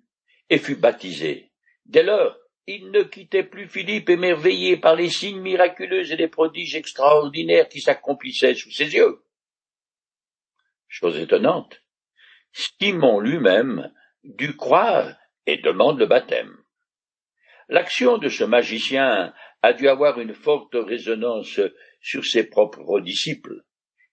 et 0.49 0.59
fut 0.59 0.77
baptisé. 0.77 1.51
Dès 1.87 2.05
lors, 2.05 2.37
il 2.67 2.91
ne 2.91 3.03
quittait 3.03 3.43
plus 3.43 3.69
Philippe 3.69 4.09
émerveillé 4.09 4.77
par 4.77 4.97
les 4.97 5.11
signes 5.11 5.41
miraculeux 5.41 6.11
et 6.11 6.17
les 6.17 6.29
prodiges 6.29 6.75
extraordinaires 6.75 7.69
qui 7.69 7.81
s'accomplissaient 7.81 8.55
sous 8.55 8.71
ses 8.71 8.95
yeux. 8.95 9.23
Chose 10.89 11.19
étonnante, 11.19 11.83
Simon 12.53 13.21
lui-même 13.21 13.93
dut 14.23 14.57
croire 14.57 15.15
et 15.47 15.59
demande 15.59 15.99
le 15.99 16.07
baptême. 16.07 16.57
L'action 17.69 18.19
de 18.19 18.29
ce 18.29 18.45
magicien 18.45 19.35
a 19.63 19.73
dû 19.73 19.89
avoir 19.89 20.21
une 20.21 20.35
forte 20.35 20.75
résonance 20.75 21.61
sur 22.01 22.25
ses 22.25 22.49
propres 22.49 23.01
disciples. 23.01 23.65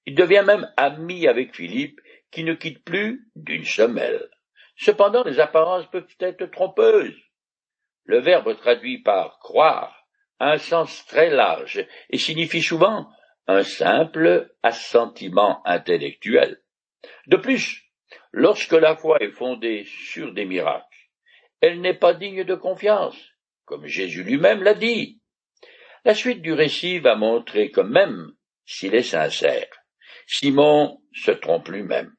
Il 0.05 0.15
devient 0.15 0.43
même 0.45 0.71
ami 0.77 1.27
avec 1.27 1.55
Philippe, 1.55 1.99
qui 2.31 2.43
ne 2.43 2.53
quitte 2.53 2.83
plus 2.83 3.29
d'une 3.35 3.65
semelle. 3.65 4.29
Cependant, 4.77 5.23
les 5.23 5.39
apparences 5.39 5.89
peuvent 5.91 6.07
être 6.19 6.45
trompeuses. 6.45 7.15
Le 8.11 8.19
verbe 8.19 8.57
traduit 8.57 8.97
par 8.97 9.39
croire 9.39 10.05
a 10.37 10.51
un 10.51 10.57
sens 10.57 11.05
très 11.05 11.29
large 11.29 11.87
et 12.09 12.17
signifie 12.17 12.61
souvent 12.61 13.07
un 13.47 13.63
simple 13.63 14.53
assentiment 14.63 15.65
intellectuel. 15.65 16.61
De 17.27 17.37
plus, 17.37 17.89
lorsque 18.33 18.73
la 18.73 18.97
foi 18.97 19.23
est 19.23 19.31
fondée 19.31 19.85
sur 19.85 20.33
des 20.33 20.43
miracles, 20.43 21.07
elle 21.61 21.79
n'est 21.79 21.97
pas 21.97 22.13
digne 22.13 22.43
de 22.43 22.55
confiance, 22.55 23.15
comme 23.63 23.85
Jésus 23.85 24.23
lui-même 24.23 24.61
l'a 24.61 24.73
dit. 24.73 25.21
La 26.03 26.13
suite 26.13 26.41
du 26.41 26.51
récit 26.51 26.99
va 26.99 27.15
montrer 27.15 27.71
que 27.71 27.79
même 27.79 28.33
s'il 28.65 28.93
est 28.93 29.03
sincère, 29.03 29.69
Simon 30.27 31.01
se 31.13 31.31
trompe 31.31 31.69
lui-même. 31.69 32.13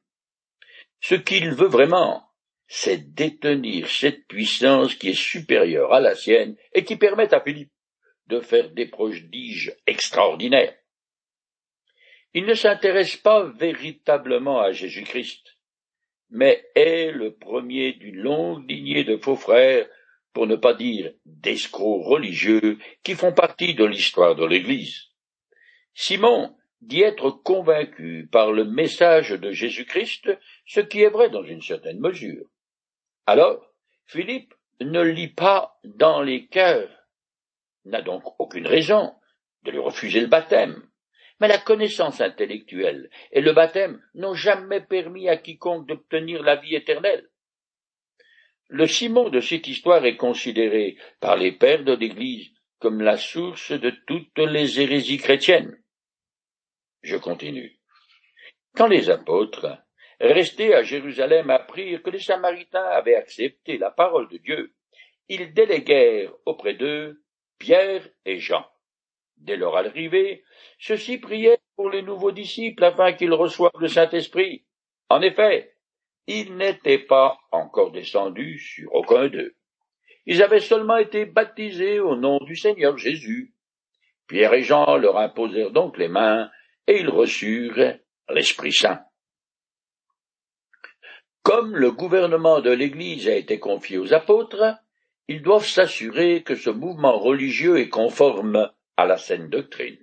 Ce 1.01 1.13
qu'il 1.13 1.51
veut 1.51 1.67
vraiment, 1.67 2.27
c'est 2.75 3.13
détenir 3.13 3.87
cette 3.87 4.25
puissance 4.25 4.95
qui 4.95 5.09
est 5.09 5.13
supérieure 5.13 5.93
à 5.93 5.99
la 5.99 6.15
sienne 6.15 6.55
et 6.73 6.83
qui 6.83 6.95
permet 6.95 7.31
à 7.31 7.39
Philippe 7.39 7.71
de 8.25 8.39
faire 8.39 8.71
des 8.71 8.87
prodiges 8.87 9.75
extraordinaires. 9.85 10.75
Il 12.33 12.45
ne 12.45 12.55
s'intéresse 12.55 13.15
pas 13.15 13.43
véritablement 13.43 14.59
à 14.59 14.71
Jésus-Christ, 14.71 15.55
mais 16.31 16.65
est 16.73 17.11
le 17.11 17.35
premier 17.35 17.93
d'une 17.93 18.17
longue 18.17 18.67
lignée 18.67 19.03
de 19.03 19.17
faux 19.17 19.35
frères 19.35 19.87
pour 20.33 20.47
ne 20.47 20.55
pas 20.55 20.73
dire 20.73 21.13
d'escrocs 21.27 22.03
religieux, 22.03 22.79
qui 23.03 23.13
font 23.13 23.33
partie 23.33 23.75
de 23.75 23.85
l'histoire 23.85 24.35
de 24.35 24.47
l'Église. 24.47 25.09
Simon 25.93 26.55
dit 26.81 27.03
être 27.03 27.29
convaincu 27.29 28.27
par 28.31 28.51
le 28.51 28.65
message 28.65 29.29
de 29.29 29.51
Jésus-Christ, 29.51 30.35
ce 30.65 30.79
qui 30.79 31.03
est 31.03 31.09
vrai 31.09 31.29
dans 31.29 31.43
une 31.43 31.61
certaine 31.61 31.99
mesure. 31.99 32.47
Alors, 33.25 33.65
Philippe 34.05 34.53
ne 34.81 35.01
lit 35.01 35.29
pas 35.29 35.79
dans 35.83 36.21
les 36.21 36.47
cœurs, 36.47 36.89
n'a 37.85 38.01
donc 38.01 38.23
aucune 38.39 38.67
raison 38.67 39.13
de 39.63 39.71
lui 39.71 39.79
refuser 39.79 40.19
le 40.19 40.27
baptême. 40.27 40.87
Mais 41.39 41.47
la 41.47 41.57
connaissance 41.57 42.21
intellectuelle 42.21 43.09
et 43.31 43.41
le 43.41 43.53
baptême 43.53 44.01
n'ont 44.13 44.33
jamais 44.33 44.81
permis 44.81 45.29
à 45.29 45.37
quiconque 45.37 45.87
d'obtenir 45.87 46.43
la 46.43 46.57
vie 46.57 46.75
éternelle. 46.75 47.29
Le 48.69 48.87
Simon 48.87 49.29
de 49.29 49.39
cette 49.39 49.67
histoire 49.67 50.05
est 50.05 50.17
considéré 50.17 50.97
par 51.19 51.37
les 51.37 51.51
pères 51.51 51.83
de 51.83 51.93
l'Église 51.93 52.49
comme 52.79 53.01
la 53.01 53.17
source 53.17 53.71
de 53.71 53.91
toutes 54.07 54.37
les 54.39 54.79
hérésies 54.79 55.17
chrétiennes. 55.17 55.77
Je 57.01 57.17
continue. 57.17 57.79
Quand 58.75 58.87
les 58.87 59.09
apôtres, 59.09 59.82
restés 60.31 60.73
à 60.73 60.83
Jérusalem, 60.83 61.49
apprirent 61.49 62.01
que 62.01 62.09
les 62.09 62.19
Samaritains 62.19 62.85
avaient 62.85 63.15
accepté 63.15 63.77
la 63.77 63.91
parole 63.91 64.29
de 64.29 64.37
Dieu, 64.37 64.73
ils 65.29 65.53
déléguèrent 65.53 66.33
auprès 66.45 66.73
d'eux 66.73 67.21
Pierre 67.57 68.07
et 68.25 68.39
Jean. 68.39 68.65
Dès 69.37 69.57
leur 69.57 69.75
arrivée, 69.75 70.43
ceux-ci 70.79 71.17
priaient 71.17 71.59
pour 71.75 71.89
les 71.89 72.01
nouveaux 72.01 72.31
disciples 72.31 72.83
afin 72.83 73.13
qu'ils 73.13 73.33
reçoivent 73.33 73.71
le 73.79 73.87
Saint-Esprit. 73.87 74.65
En 75.09 75.21
effet, 75.21 75.75
ils 76.27 76.55
n'étaient 76.55 76.99
pas 76.99 77.37
encore 77.51 77.91
descendus 77.91 78.59
sur 78.59 78.93
aucun 78.93 79.27
d'eux. 79.27 79.55
Ils 80.25 80.41
avaient 80.41 80.59
seulement 80.59 80.97
été 80.97 81.25
baptisés 81.25 81.99
au 81.99 82.15
nom 82.15 82.37
du 82.39 82.55
Seigneur 82.55 82.97
Jésus. 82.97 83.53
Pierre 84.27 84.53
et 84.53 84.63
Jean 84.63 84.95
leur 84.97 85.17
imposèrent 85.17 85.71
donc 85.71 85.97
les 85.97 86.07
mains 86.07 86.49
et 86.87 86.99
ils 86.99 87.09
reçurent 87.09 87.97
l'Esprit 88.29 88.71
Saint. 88.71 89.01
Comme 91.43 91.75
le 91.75 91.91
gouvernement 91.91 92.61
de 92.61 92.71
l'Église 92.71 93.27
a 93.27 93.35
été 93.35 93.59
confié 93.59 93.97
aux 93.97 94.13
apôtres, 94.13 94.77
ils 95.27 95.41
doivent 95.41 95.67
s'assurer 95.67 96.41
que 96.41 96.55
ce 96.55 96.69
mouvement 96.69 97.19
religieux 97.19 97.79
est 97.79 97.89
conforme 97.89 98.71
à 98.95 99.05
la 99.05 99.17
saine 99.17 99.49
doctrine. 99.49 99.99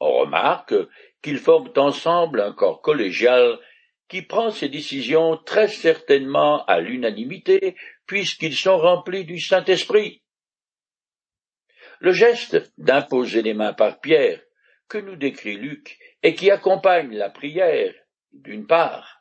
On 0.00 0.12
remarque 0.12 0.74
qu'ils 1.22 1.38
forment 1.38 1.72
ensemble 1.76 2.40
un 2.40 2.52
corps 2.52 2.82
collégial 2.82 3.60
qui 4.08 4.22
prend 4.22 4.50
ses 4.50 4.68
décisions 4.68 5.36
très 5.36 5.68
certainement 5.68 6.64
à 6.64 6.80
l'unanimité 6.80 7.76
puisqu'ils 8.06 8.56
sont 8.56 8.76
remplis 8.76 9.24
du 9.24 9.38
Saint-Esprit. 9.38 10.24
Le 12.00 12.10
geste 12.10 12.72
d'imposer 12.76 13.42
les 13.42 13.54
mains 13.54 13.74
par 13.74 14.00
Pierre 14.00 14.40
que 14.88 14.98
nous 14.98 15.14
décrit 15.14 15.56
Luc 15.56 15.96
et 16.24 16.34
qui 16.34 16.50
accompagne 16.50 17.14
la 17.14 17.30
prière, 17.30 17.94
d'une 18.32 18.66
part, 18.66 19.19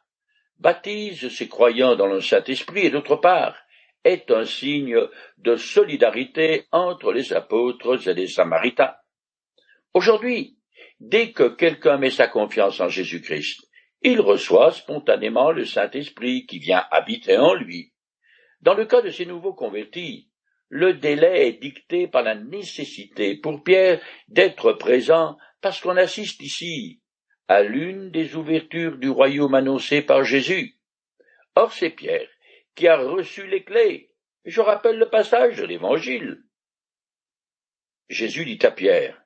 baptise 0.60 1.30
ses 1.30 1.48
croyants 1.48 1.96
dans 1.96 2.08
le 2.08 2.22
Saint-Esprit 2.22 2.88
et 2.88 2.90
d'autre 2.90 3.16
part, 3.16 3.56
est 4.04 4.32
un 4.32 4.46
signe 4.46 4.98
de 5.38 5.56
solidarité 5.56 6.66
entre 6.72 7.12
les 7.12 7.34
apôtres 7.34 8.08
et 8.08 8.14
les 8.14 8.28
samaritains. 8.28 8.96
Aujourd'hui, 9.94 10.58
dès 11.00 11.32
que 11.32 11.50
quelqu'un 11.50 11.98
met 11.98 12.12
sa 12.12 12.28
confiance 12.28 12.80
en 12.80 12.90
Jésus-Christ, 12.90 13.68
il 14.02 14.22
reçoit 14.22 14.72
spontanément 14.72 15.52
le 15.52 15.66
Saint-Esprit 15.66 16.46
qui 16.46 16.60
vient 16.60 16.86
habiter 16.92 17.38
en 17.38 17.54
lui. 17.54 17.92
Dans 18.62 18.74
le 18.74 18.86
cas 18.86 19.02
de 19.02 19.10
ces 19.10 19.26
nouveaux 19.26 19.54
convertis, 19.54 20.30
le 20.70 20.94
délai 20.94 21.48
est 21.48 21.62
dicté 21.62 22.08
par 22.08 22.24
la 22.24 22.36
nécessité 22.36 23.36
pour 23.36 23.64
Pierre 23.64 24.02
d'être 24.28 24.74
présent 24.74 25.38
parce 25.62 25.82
qu'on 25.82 25.98
assiste 25.98 26.42
ici 26.42 26.99
à 27.50 27.64
l'une 27.64 28.12
des 28.12 28.36
ouvertures 28.36 28.98
du 28.98 29.10
royaume 29.10 29.56
annoncé 29.56 30.04
par 30.04 30.24
Jésus. 30.24 30.76
Or 31.56 31.74
c'est 31.74 31.90
Pierre 31.90 32.30
qui 32.76 32.88
a 32.88 32.96
reçu 32.96 33.48
les 33.48 33.64
clés. 33.64 34.12
Je 34.46 34.62
rappelle 34.62 34.98
le 34.98 35.10
passage 35.10 35.58
de 35.58 35.66
l'Évangile. 35.66 36.44
Jésus 38.08 38.46
dit 38.46 38.66
à 38.66 38.72
Pierre, 38.72 39.22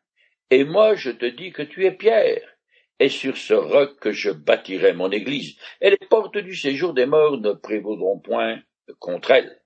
Et 0.50 0.64
moi 0.64 0.96
je 0.96 1.12
te 1.12 1.26
dis 1.26 1.52
que 1.52 1.62
tu 1.62 1.86
es 1.86 1.92
Pierre, 1.92 2.58
et 3.00 3.10
sur 3.10 3.38
ce 3.38 3.54
roc 3.54 4.00
que 4.00 4.12
je 4.12 4.32
bâtirai 4.32 4.94
mon 4.94 5.12
Église, 5.12 5.58
et 5.82 5.90
les 5.90 6.08
portes 6.10 6.38
du 6.38 6.56
séjour 6.56 6.94
des 6.94 7.06
morts 7.06 7.38
ne 7.38 7.52
prévaudront 7.52 8.20
point 8.20 8.60
contre 9.00 9.32
elle. 9.32 9.62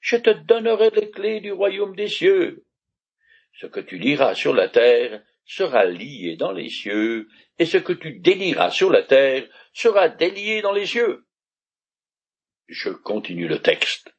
Je 0.00 0.16
te 0.16 0.30
donnerai 0.30 0.90
les 0.90 1.10
clés 1.10 1.40
du 1.40 1.52
royaume 1.52 1.94
des 1.94 2.08
cieux. 2.08 2.64
Ce 3.52 3.66
que 3.66 3.80
tu 3.80 3.98
liras 3.98 4.34
sur 4.34 4.54
la 4.54 4.68
terre 4.68 5.22
sera 5.48 5.86
lié 5.86 6.36
dans 6.36 6.52
les 6.52 6.68
cieux, 6.68 7.26
et 7.58 7.64
ce 7.64 7.78
que 7.78 7.94
tu 7.94 8.20
délieras 8.20 8.70
sur 8.70 8.90
la 8.90 9.02
terre 9.02 9.48
sera 9.72 10.08
délié 10.08 10.60
dans 10.60 10.72
les 10.72 10.86
cieux. 10.86 11.24
Je 12.68 12.90
continue 12.90 13.48
le 13.48 13.60
texte. 13.60 14.14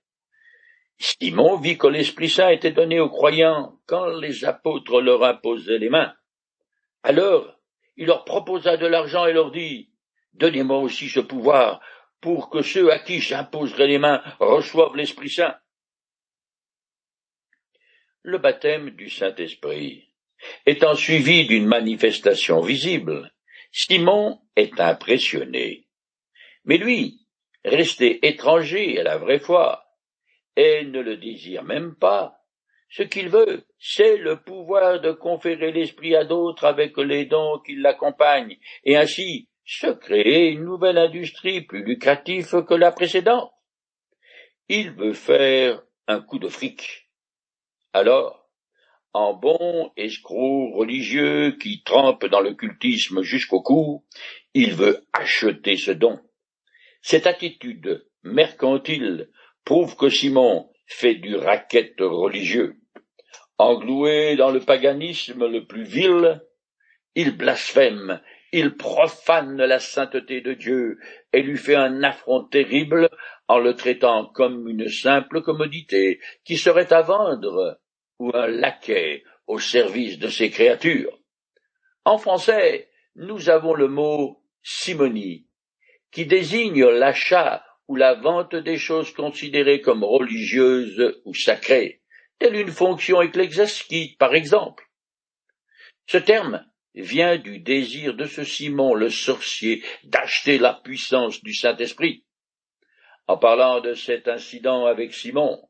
Simon 0.97 1.57
vit 1.57 1.77
que 1.77 1.87
l'Esprit 1.87 2.29
Saint 2.29 2.49
était 2.49 2.71
donné 2.71 2.99
aux 2.99 3.09
croyants 3.09 3.79
quand 3.85 4.07
les 4.07 4.43
apôtres 4.43 5.01
leur 5.01 5.23
imposaient 5.23 5.77
les 5.77 5.89
mains. 5.89 6.13
Alors, 7.03 7.55
il 7.95 8.07
leur 8.07 8.25
proposa 8.25 8.75
de 8.75 8.87
l'argent 8.87 9.25
et 9.25 9.33
leur 9.33 9.51
dit, 9.51 9.91
Donnez-moi 10.33 10.79
aussi 10.79 11.09
ce 11.09 11.19
pouvoir 11.19 11.79
pour 12.21 12.49
que 12.49 12.61
ceux 12.61 12.91
à 12.91 12.99
qui 12.99 13.19
j'imposerai 13.19 13.87
les 13.87 13.99
mains 13.99 14.21
reçoivent 14.39 14.95
l'Esprit 14.95 15.29
Saint. 15.29 15.55
Le 18.23 18.37
baptême 18.37 18.89
du 18.91 19.09
Saint-Esprit 19.09 20.09
étant 20.65 20.95
suivi 20.95 21.45
d'une 21.47 21.67
manifestation 21.67 22.62
visible, 22.62 23.32
Simon 23.71 24.39
est 24.56 24.80
impressionné. 24.80 25.88
Mais 26.65 26.78
lui, 26.78 27.19
resté 27.63 28.25
étranger 28.28 28.99
à 28.99 29.04
la 29.04 29.17
vraie 29.17 29.39
foi, 29.39 29.86
et 30.56 30.84
ne 30.86 30.99
le 30.99 31.17
désire 31.17 31.63
même 31.63 31.95
pas. 31.95 32.36
Ce 32.89 33.04
qu'il 33.04 33.30
veut, 33.30 33.65
c'est 33.78 34.17
le 34.17 34.41
pouvoir 34.41 34.99
de 34.99 35.12
conférer 35.12 35.71
l'esprit 35.71 36.15
à 36.15 36.25
d'autres 36.25 36.65
avec 36.65 36.97
les 36.97 37.25
dons 37.25 37.60
qui 37.60 37.75
l'accompagnent, 37.75 38.58
et 38.84 38.97
ainsi 38.97 39.47
se 39.63 39.88
créer 39.88 40.49
une 40.49 40.65
nouvelle 40.65 40.97
industrie 40.97 41.62
plus 41.62 41.84
lucrative 41.84 42.65
que 42.67 42.73
la 42.73 42.91
précédente. 42.91 43.52
Il 44.67 44.91
veut 44.91 45.13
faire 45.13 45.84
un 46.08 46.21
coup 46.21 46.39
de 46.39 46.47
fric. 46.47 47.10
Alors, 47.93 48.38
en 49.13 49.34
bon 49.34 49.91
escroc 49.98 50.72
religieux 50.76 51.58
qui 51.60 51.84
trempe 51.84 52.26
dans 52.26 52.41
le 52.41 52.54
cultisme 52.54 53.22
jusqu'au 53.22 53.62
cou, 53.62 54.06
il 54.54 54.74
veut 54.74 55.06
acheter 55.13 55.78
ce 55.78 55.91
don. 55.91 56.19
Cette 57.02 57.28
attitude 57.28 58.06
mercantile 58.24 59.30
prouve 59.65 59.95
que 59.95 60.10
Simon 60.10 60.69
fait 60.86 61.15
du 61.15 61.36
racket 61.36 61.95
religieux. 62.00 62.76
Engloué 63.58 64.36
dans 64.36 64.52
le 64.52 64.60
paganisme 64.60 65.48
le 65.48 65.65
plus 65.65 65.84
vil, 65.84 66.41
il 67.15 67.36
blasphème, 67.36 68.22
il 68.52 68.76
profane 68.78 69.58
la 69.58 69.80
sainteté 69.80 70.41
de 70.41 70.54
Dieu 70.54 70.98
et 71.34 71.41
lui 71.41 71.58
fait 71.58 71.76
un 71.76 72.04
affront 72.04 72.43
terrible 72.45 73.10
en 73.48 73.60
le 73.60 73.76
traitant 73.76 74.26
comme 74.26 74.67
une 74.67 74.88
simple 74.88 75.41
commodité 75.41 76.19
qui 76.45 76.58
serait 76.58 76.93
à 76.93 77.02
vendre 77.02 77.80
ou 78.19 78.32
un 78.34 78.47
laquais 78.47 79.23
au 79.47 79.60
service 79.60 80.19
de 80.19 80.27
ses 80.27 80.51
créatures. 80.51 81.17
En 82.05 82.17
français, 82.17 82.89
nous 83.15 83.49
avons 83.49 83.73
le 83.73 83.88
mot 83.88 84.43
simonie, 84.62 85.47
qui 86.12 86.25
désigne 86.25 86.86
l'achat 86.86 87.65
ou 87.88 87.95
la 87.95 88.13
vente 88.13 88.55
des 88.55 88.77
choses 88.77 89.12
considérées 89.13 89.82
comme 89.82 90.03
religieuses 90.03 91.19
ou 91.25 91.34
sacrées, 91.34 92.01
telle 92.38 92.55
une 92.55 92.71
fonction 92.71 93.21
ecclésiastique, 93.21 94.17
par 94.17 94.36
exemple. 94.36 94.86
Ce 96.05 96.17
terme 96.17 96.65
vient 96.95 97.38
du 97.38 97.60
désir 97.60 98.13
de 98.15 98.25
ce 98.25 98.43
Simon 98.43 98.93
le 98.93 99.10
sorcier 99.10 99.84
d'acheter 100.03 100.58
la 100.58 100.73
puissance 100.73 101.43
du 101.43 101.53
Saint-Esprit. 101.53 102.25
En 103.27 103.38
parlant 103.38 103.79
de 103.82 103.93
cet 103.93 104.27
incident 104.27 104.86
avec 104.86 105.13
Simon, 105.13 105.67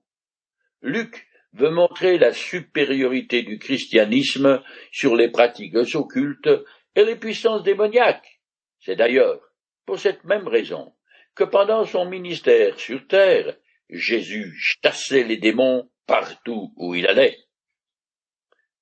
Luc 0.82 1.29
veut 1.54 1.72
montrer 1.72 2.18
la 2.18 2.34
supériorité 2.34 3.44
du 3.44 3.58
christianisme 3.58 4.64
sur 4.92 5.16
les 5.16 5.30
pratiques 5.30 5.76
occultes 5.96 6.50
et 6.96 7.04
les 7.04 7.16
puissances 7.16 7.64
démoniaques. 7.64 8.42
C'est 8.80 8.96
d'ailleurs 8.96 9.42
pour 9.86 10.00
cette 10.00 10.24
même 10.24 10.48
raison 10.48 10.94
que 11.36 11.44
pendant 11.44 11.86
son 11.86 12.06
ministère 12.06 12.80
sur 12.80 13.08
terre, 13.08 13.58
Jésus 13.90 14.54
chassait 14.58 15.24
les 15.24 15.38
démons 15.38 15.90
partout 16.06 16.74
où 16.76 16.96
il 16.96 17.08
allait. 17.08 17.38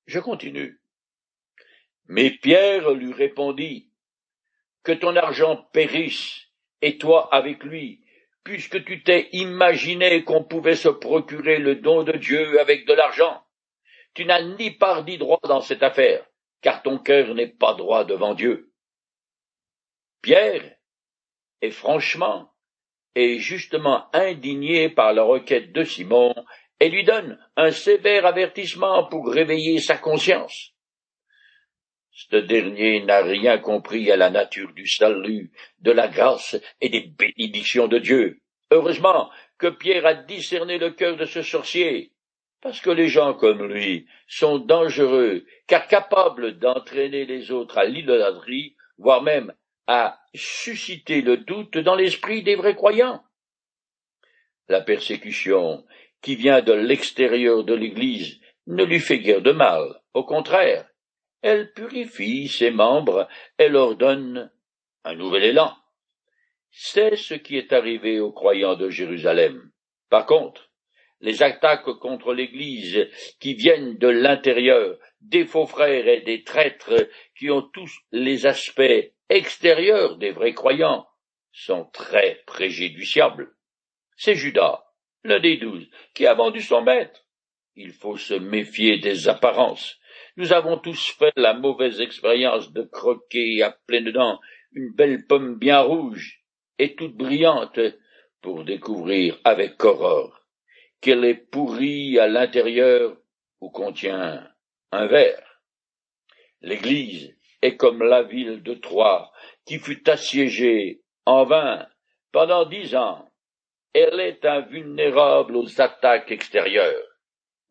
Je 0.06 0.20
continue. 0.20 0.82
Mais 2.08 2.32
Pierre 2.32 2.92
lui 2.92 3.14
répondit, 3.14 3.92
Que 4.84 4.94
ton 4.94 5.16
argent 5.16 5.68
périsse, 5.74 6.48
et 6.82 6.98
toi 6.98 7.34
avec 7.34 7.64
lui, 7.64 8.04
puisque 8.48 8.86
tu 8.86 9.04
t'es 9.04 9.28
imaginé 9.34 10.24
qu'on 10.24 10.42
pouvait 10.42 10.78
se 10.78 10.88
procurer 10.88 11.58
le 11.58 11.76
don 11.76 12.04
de 12.04 12.14
Dieu 12.14 12.62
avec 12.62 12.88
de 12.88 12.94
l'argent. 12.94 13.44
Tu 14.14 14.24
n'as 14.24 14.42
ni 14.42 14.72
part 14.72 15.04
ni 15.04 15.18
droit 15.18 15.42
dans 15.44 15.60
cette 15.60 15.84
affaire, 15.84 16.26
car 16.62 16.82
ton 16.82 16.98
cœur 16.98 17.36
n'est 17.36 17.50
pas 17.50 17.74
droit 17.74 18.06
devant 18.06 18.34
Dieu. 18.36 18.72
Pierre 20.22 20.78
est 21.62 21.72
franchement 21.72 22.50
et 23.16 23.40
justement 23.40 24.08
indigné 24.14 24.88
par 24.88 25.12
la 25.12 25.24
requête 25.24 25.74
de 25.74 25.84
Simon 25.84 26.34
et 26.80 26.88
lui 26.88 27.04
donne 27.04 27.38
un 27.58 27.72
sévère 27.72 28.26
avertissement 28.26 29.04
pour 29.10 29.30
réveiller 29.30 29.82
sa 29.82 29.98
conscience. 29.98 30.72
Ce 32.18 32.36
dernier 32.36 33.04
n'a 33.04 33.22
rien 33.22 33.60
compris 33.60 34.12
à 34.12 34.16
la 34.18 34.32
nature 34.32 34.74
du 34.74 34.88
salut, 34.88 35.52
de 35.82 35.92
la 35.92 36.08
grâce 36.08 36.60
et 36.82 36.90
des 36.90 37.02
bénédictions 37.02 37.88
de 37.88 38.00
Dieu. 38.00 38.42
Heureusement 38.72 39.30
que 39.60 39.68
Pierre 39.68 40.08
a 40.08 40.16
discerné 40.16 40.80
le 40.80 40.90
cœur 40.90 41.16
de 41.16 41.26
ce 41.26 41.44
sorcier, 41.44 42.14
parce 42.60 42.82
que 42.82 42.90
les 42.90 43.08
gens 43.08 43.36
comme 43.36 43.72
lui 43.72 44.08
sont 44.28 44.58
dangereux, 44.58 45.46
car 45.68 45.88
capables 45.88 46.58
d'entraîner 46.58 47.26
les 47.26 47.52
autres 47.52 47.78
à 47.78 47.86
l'idolâtrie, 47.86 48.76
voire 48.98 49.22
même 49.22 49.54
à 49.86 50.20
susciter 50.34 51.22
le 51.22 51.38
doute 51.38 51.78
dans 51.78 51.96
l'esprit 51.96 52.42
des 52.42 52.56
vrais 52.56 52.76
croyants. 52.76 53.24
La 54.70 54.82
persécution 54.82 55.86
qui 56.24 56.36
vient 56.36 56.64
de 56.64 56.74
l'extérieur 56.74 57.64
de 57.64 57.76
l'Église 57.76 58.40
ne 58.66 58.84
lui 58.84 59.00
fait 59.00 59.20
guère 59.20 59.44
de 59.44 59.52
mal, 59.52 60.02
au 60.16 60.24
contraire, 60.24 60.90
elle 61.42 61.72
purifie 61.74 62.48
ses 62.48 62.72
membres 62.72 63.28
et 63.60 63.70
leur 63.70 63.96
donne 63.96 64.52
un 65.04 65.16
nouvel 65.16 65.44
élan. 65.44 65.76
C'est 66.72 67.16
ce 67.16 67.34
qui 67.34 67.58
est 67.58 67.74
arrivé 67.74 68.20
aux 68.20 68.32
croyants 68.32 68.76
de 68.76 68.90
Jérusalem. 68.90 69.72
Par 70.10 70.26
contre, 70.26 70.70
les 71.22 71.42
attaques 71.42 71.92
contre 72.00 72.34
l'Église 72.34 73.08
qui 73.40 73.56
viennent 73.56 73.98
de 73.98 74.08
l'intérieur, 74.08 74.98
des 75.22 75.46
faux 75.46 75.66
frères 75.66 76.08
et 76.08 76.22
des 76.22 76.44
traîtres 76.44 77.10
qui 77.36 77.50
ont 77.50 77.64
tous 77.64 77.92
les 78.12 78.46
aspects 78.46 79.12
extérieurs 79.30 80.18
des 80.18 80.32
vrais 80.32 80.54
croyants, 80.54 81.08
sont 81.52 81.86
très 81.86 82.44
préjudiciables. 82.46 83.52
C'est 84.16 84.36
Judas, 84.36 84.84
l'un 85.24 85.40
des 85.40 85.58
douze, 85.58 85.90
qui 86.14 86.28
a 86.28 86.36
vendu 86.36 86.62
son 86.62 86.82
maître. 86.82 87.26
Il 87.76 87.92
faut 87.92 88.18
se 88.18 88.36
méfier 88.36 89.00
des 89.00 89.28
apparences. 89.28 90.00
Nous 90.38 90.54
avons 90.54 90.78
tous 90.78 91.16
fait 91.18 91.34
la 91.36 91.56
mauvaise 91.56 92.00
expérience 92.00 92.72
de 92.72 92.84
croquer 92.84 93.64
à 93.64 93.72
pleines 93.72 94.12
dents 94.12 94.40
une 94.72 94.94
belle 94.94 95.26
pomme 95.26 95.56
bien 95.58 95.80
rouge 95.80 96.44
et 96.78 96.96
toute 96.96 97.18
brillante 97.18 97.80
pour 98.42 98.64
découvrir 98.64 99.40
avec 99.44 99.84
horreur 99.84 100.46
qu'elle 101.02 101.26
est 101.26 101.50
pourrie 101.50 102.20
à 102.20 102.28
l'intérieur 102.28 103.18
ou 103.62 103.72
contient 103.72 104.48
un 104.92 105.08
verre. 105.08 105.60
L'Église 106.62 107.36
est 107.64 107.76
comme 107.76 108.04
la 108.04 108.22
ville 108.22 108.62
de 108.62 108.76
Troie 108.76 109.32
qui 109.66 109.80
fut 109.80 110.08
assiégée 110.08 111.02
en 111.26 111.46
vain 111.46 111.88
pendant 112.32 112.66
dix 112.66 112.96
ans. 112.96 113.28
Elle 113.92 114.20
est 114.20 114.46
invulnérable 114.46 115.56
aux 115.56 115.82
attaques 115.82 116.32
extérieures. 116.32 117.17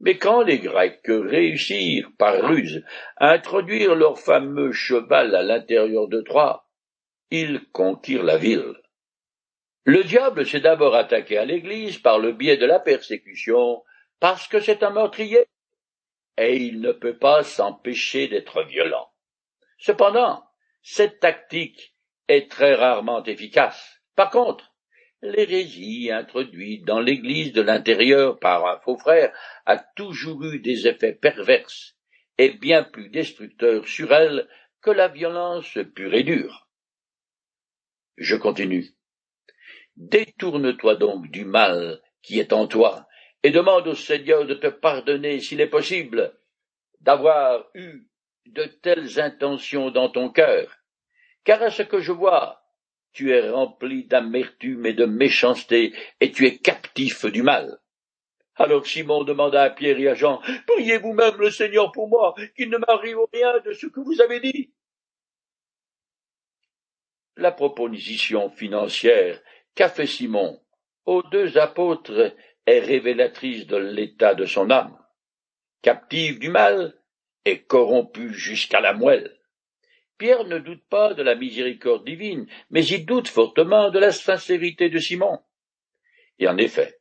Mais 0.00 0.18
quand 0.18 0.42
les 0.42 0.59
Grecs 0.59 1.00
réussirent 1.06 2.11
par 2.18 2.48
ruse 2.48 2.85
à 3.16 3.30
introduire 3.30 3.94
leur 3.94 4.18
fameux 4.18 4.72
cheval 4.72 5.35
à 5.35 5.42
l'intérieur 5.42 6.09
de 6.09 6.20
Troie, 6.20 6.68
ils 7.30 7.66
conquirent 7.72 8.24
la 8.24 8.37
ville. 8.37 8.74
Le 9.85 10.02
diable 10.04 10.44
s'est 10.44 10.61
d'abord 10.61 10.94
attaqué 10.94 11.38
à 11.38 11.44
l'Église 11.44 11.98
par 11.98 12.18
le 12.18 12.32
biais 12.32 12.56
de 12.56 12.66
la 12.66 12.80
persécution, 12.80 13.82
parce 14.20 14.48
que 14.48 14.61
c'est 14.61 14.82
un 14.82 14.90
meurtrier, 14.90 15.46
et 16.37 16.56
il 16.56 16.80
ne 16.80 16.92
peut 16.92 17.16
pas 17.16 17.42
s'empêcher 17.42 18.28
d'être 18.28 18.62
violent. 18.64 19.09
Cependant, 19.78 20.44
cette 20.82 21.20
tactique 21.20 21.94
est 22.28 22.50
très 22.50 22.74
rarement 22.74 23.22
efficace. 23.24 24.02
Par 24.14 24.30
contre, 24.30 24.75
l'hérésie 25.22 26.11
introduite 26.11 26.85
dans 26.85 27.00
l'Église 27.00 27.52
de 27.52 27.62
l'intérieur 27.62 28.38
par 28.38 28.66
un 28.66 28.79
faux 28.81 28.98
frère 28.98 29.33
a 29.64 29.79
toujours 29.79 30.44
eu 30.44 30.61
des 30.61 30.87
effets 30.87 31.14
pervers 31.14 31.68
et 32.38 32.50
bien 32.50 32.83
plus 32.85 33.09
destructeurs 33.09 33.87
sur 33.88 34.12
elle 34.12 34.48
que 34.83 34.90
la 34.90 35.09
violence 35.09 35.79
pure 35.94 36.14
et 36.14 36.22
dure. 36.22 36.68
Je 38.16 38.37
continue. 38.37 38.94
Détourne-toi 39.96 40.96
donc 40.96 41.31
du 41.31 41.44
mal 41.44 42.00
qui 42.22 42.38
est 42.40 42.52
en 42.52 42.66
toi, 42.66 43.07
et 43.42 43.50
demande 43.50 43.87
au 43.87 43.94
Seigneur 43.94 44.46
de 44.46 44.55
te 44.55 44.66
pardonner 44.66 45.38
s'il 45.40 45.61
est 45.61 45.68
possible 45.68 46.37
d'avoir 47.00 47.66
eu 47.74 48.09
de 48.46 48.64
telles 48.64 49.20
intentions 49.20 49.90
dans 49.90 50.09
ton 50.09 50.31
cœur, 50.31 50.76
car 51.44 51.62
à 51.62 51.70
ce 51.70 51.83
que 51.83 52.00
je 52.00 52.12
vois, 52.12 52.65
tu 53.16 53.33
es 53.33 53.48
rempli 53.48 54.05
d'amertume 54.05 54.85
et 54.85 54.92
de 54.92 55.07
méchanceté, 55.07 55.94
et 56.20 56.33
tu 56.33 56.44
es 56.44 56.59
captif 56.59 57.24
du 57.24 57.42
mal. 57.42 57.79
Alors 58.57 58.87
Simon 58.87 59.24
demanda 59.24 59.62
à 59.62 59.70
Pierre 59.70 59.98
et 59.98 60.09
à 60.09 60.14
Jean, 60.14 60.42
Priez 60.66 60.98
vous-même 60.98 61.37
le 61.38 61.50
Seigneur 61.50 61.92
pour 61.92 62.09
moi, 62.09 62.35
qu'il 62.55 62.68
ne 62.68 62.76
m'arrive 62.76 63.16
rien 63.33 63.59
de 63.64 63.72
ce 63.72 63.87
que 63.87 64.00
vous 64.00 64.20
avez 64.20 64.40
dit. 64.40 64.70
La 67.38 67.52
proposition 67.52 68.50
financière 68.50 69.40
qu'a 69.74 69.88
fait 69.88 70.07
Simon 70.07 70.61
aux 71.07 71.22
deux 71.22 71.57
apôtres 71.57 72.35
est 72.66 72.81
révélatrice 72.81 73.66
de 73.66 73.79
l'état 73.79 74.35
de 74.35 74.44
son 74.44 74.70
âme. 74.70 74.98
Captive 75.81 76.38
du 76.38 76.50
mal 76.50 77.00
et 77.46 77.62
corrompu 77.62 78.35
jusqu'à 78.35 78.81
la 78.81 78.92
moelle. 78.92 79.38
Pierre 80.18 80.44
ne 80.44 80.59
doute 80.59 80.83
pas 80.88 81.14
de 81.14 81.22
la 81.22 81.35
miséricorde 81.35 82.05
divine, 82.05 82.46
mais 82.70 82.85
il 82.87 83.05
doute 83.05 83.29
fortement 83.29 83.90
de 83.90 83.98
la 83.98 84.12
sincérité 84.12 84.88
de 84.88 84.98
Simon. 84.98 85.40
Et 86.38 86.48
en 86.48 86.57
effet, 86.57 86.98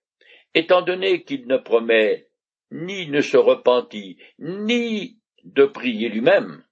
étant 0.53 0.81
donné 0.81 1.23
qu'il 1.23 1.47
ne 1.47 1.57
promet 1.57 2.27
ni 2.71 3.07
ne 3.07 3.21
se 3.21 3.37
repentit, 3.37 4.17
ni 4.39 5.19
de 5.43 5.65
prier 5.65 6.09
lui-même, 6.09 6.63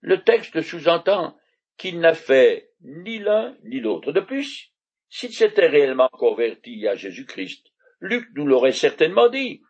le 0.00 0.22
texte 0.22 0.62
sous-entend 0.62 1.36
qu'il 1.76 2.00
n'a 2.00 2.14
fait 2.14 2.70
ni 2.80 3.18
l'un 3.18 3.56
ni 3.64 3.80
l'autre. 3.80 4.12
De 4.12 4.20
plus, 4.20 4.72
s'il 5.08 5.32
s'était 5.32 5.66
réellement 5.66 6.08
converti 6.08 6.88
à 6.88 6.94
Jésus-Christ, 6.94 7.66
Luc 8.00 8.28
nous 8.34 8.46
l'aurait 8.46 8.72
certainement 8.72 9.28
dit. 9.28 9.62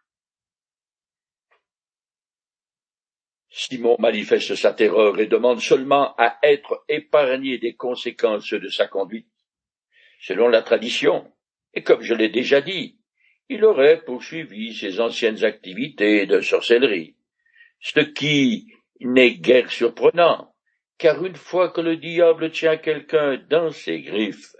Simon 3.55 3.97
manifeste 3.99 4.55
sa 4.55 4.73
terreur 4.73 5.21
et 5.21 5.27
demande 5.27 5.61
seulement 5.61 6.15
à 6.17 6.39
être 6.43 6.85
épargné 6.89 7.59
des 7.59 7.75
conséquences 7.75 8.55
de 8.55 8.69
sa 8.69 8.87
conduite. 8.87 9.29
Selon 10.21 10.49
la 10.49 10.63
tradition, 10.63 11.31
et 11.75 11.83
comme 11.83 12.01
je 12.01 12.15
l'ai 12.15 12.31
déjà 12.31 12.63
dit, 12.63 12.99
il 13.51 13.65
aurait 13.65 14.03
poursuivi 14.05 14.75
ses 14.75 15.01
anciennes 15.01 15.45
activités 15.45 16.25
de 16.25 16.41
sorcellerie, 16.41 17.17
ce 17.81 18.01
qui 18.01 18.73
n'est 19.01 19.35
guère 19.35 19.71
surprenant, 19.71 20.55
car 20.97 21.23
une 21.23 21.37
fois 21.37 21.69
que 21.69 21.83
le 21.83 21.99
diable 21.99 22.53
tient 22.53 22.79
quelqu'un 22.79 23.37
dans 23.51 23.71
ses 23.71 24.01
griffes, 24.01 24.57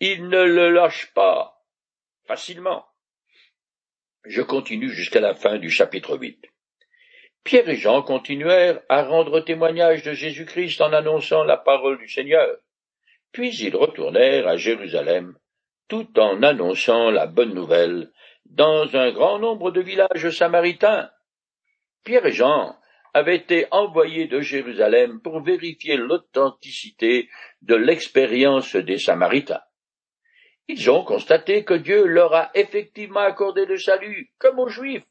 il 0.00 0.28
ne 0.28 0.42
le 0.42 0.70
lâche 0.70 1.12
pas 1.14 1.62
facilement. 2.26 2.86
Je 4.24 4.42
continue 4.42 4.90
jusqu'à 4.90 5.20
la 5.20 5.36
fin 5.36 5.58
du 5.58 5.70
chapitre 5.70 6.18
8. 6.18 6.51
Pierre 7.44 7.68
et 7.68 7.76
Jean 7.76 8.02
continuèrent 8.02 8.80
à 8.88 9.02
rendre 9.02 9.40
témoignage 9.40 10.02
de 10.02 10.12
Jésus-Christ 10.12 10.80
en 10.80 10.92
annonçant 10.92 11.44
la 11.44 11.56
parole 11.56 11.98
du 11.98 12.08
Seigneur. 12.08 12.56
Puis 13.32 13.56
ils 13.56 13.74
retournèrent 13.74 14.46
à 14.46 14.56
Jérusalem, 14.56 15.36
tout 15.88 16.18
en 16.18 16.42
annonçant 16.42 17.10
la 17.10 17.26
bonne 17.26 17.54
nouvelle 17.54 18.10
dans 18.46 18.94
un 18.96 19.10
grand 19.10 19.38
nombre 19.38 19.70
de 19.70 19.80
villages 19.80 20.30
samaritains. 20.30 21.10
Pierre 22.04 22.26
et 22.26 22.32
Jean 22.32 22.76
avaient 23.14 23.36
été 23.36 23.66
envoyés 23.70 24.26
de 24.26 24.40
Jérusalem 24.40 25.20
pour 25.20 25.42
vérifier 25.42 25.96
l'authenticité 25.96 27.28
de 27.60 27.74
l'expérience 27.74 28.74
des 28.74 28.98
Samaritains. 28.98 29.60
Ils 30.68 30.90
ont 30.90 31.04
constaté 31.04 31.64
que 31.64 31.74
Dieu 31.74 32.06
leur 32.06 32.34
a 32.34 32.50
effectivement 32.54 33.20
accordé 33.20 33.66
le 33.66 33.76
salut, 33.76 34.32
comme 34.38 34.58
aux 34.58 34.68
Juifs, 34.68 35.04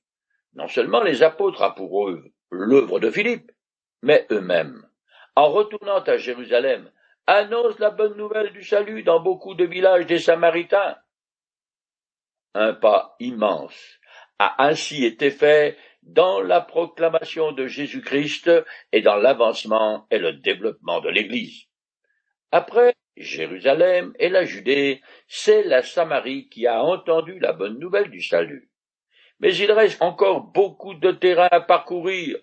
non 0.54 0.68
seulement 0.68 1.02
les 1.02 1.24
apôtres 1.24 1.62
ont 1.62 1.74
pour 1.74 2.10
eux 2.10 2.24
l'œuvre 2.52 3.00
de 3.00 3.10
Philippe, 3.10 3.52
mais 4.02 4.28
eux-mêmes, 4.32 4.86
en 5.36 5.50
retournant 5.50 6.02
à 6.02 6.18
Jérusalem, 6.18 6.92
annoncent 7.28 7.78
la 7.80 7.92
bonne 7.92 8.18
nouvelle 8.18 8.52
du 8.52 8.64
salut 8.64 9.04
dans 9.04 9.20
beaucoup 9.20 9.54
de 9.54 9.64
villages 9.64 10.06
des 10.06 10.20
Samaritains. 10.20 10.98
Un 12.54 12.74
pas 12.74 13.16
immense 13.20 14.00
a 14.40 14.66
ainsi 14.66 15.06
été 15.06 15.32
fait 15.32 15.78
dans 16.02 16.42
la 16.42 16.62
proclamation 16.62 17.52
de 17.52 17.68
Jésus-Christ 17.68 18.52
et 18.92 19.02
dans 19.02 19.16
l'avancement 19.16 20.08
et 20.10 20.18
le 20.18 20.34
développement 20.34 21.00
de 21.00 21.10
l'Église. 21.10 21.68
Après 22.52 22.96
Jérusalem 23.16 24.14
et 24.20 24.30
la 24.30 24.44
Judée, 24.44 25.02
c'est 25.28 25.64
la 25.64 25.84
Samarie 25.84 26.50
qui 26.50 26.66
a 26.68 26.84
entendu 26.84 27.40
la 27.40 27.54
bonne 27.54 27.78
nouvelle 27.80 28.10
du 28.10 28.22
salut. 28.22 28.71
Mais 29.42 29.56
il 29.58 29.72
reste 29.72 30.02
encore 30.02 30.42
beaucoup 30.42 30.94
de 30.94 31.12
terrain 31.12 31.50
à 31.52 31.60
parcourir 31.62 32.38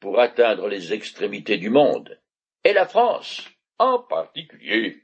pour 0.00 0.20
atteindre 0.20 0.68
les 0.68 0.92
extrémités 0.92 1.58
du 1.58 1.68
monde, 1.68 2.20
et 2.62 2.72
la 2.72 2.86
France 2.86 3.48
en 3.78 3.98
particulier. 3.98 5.03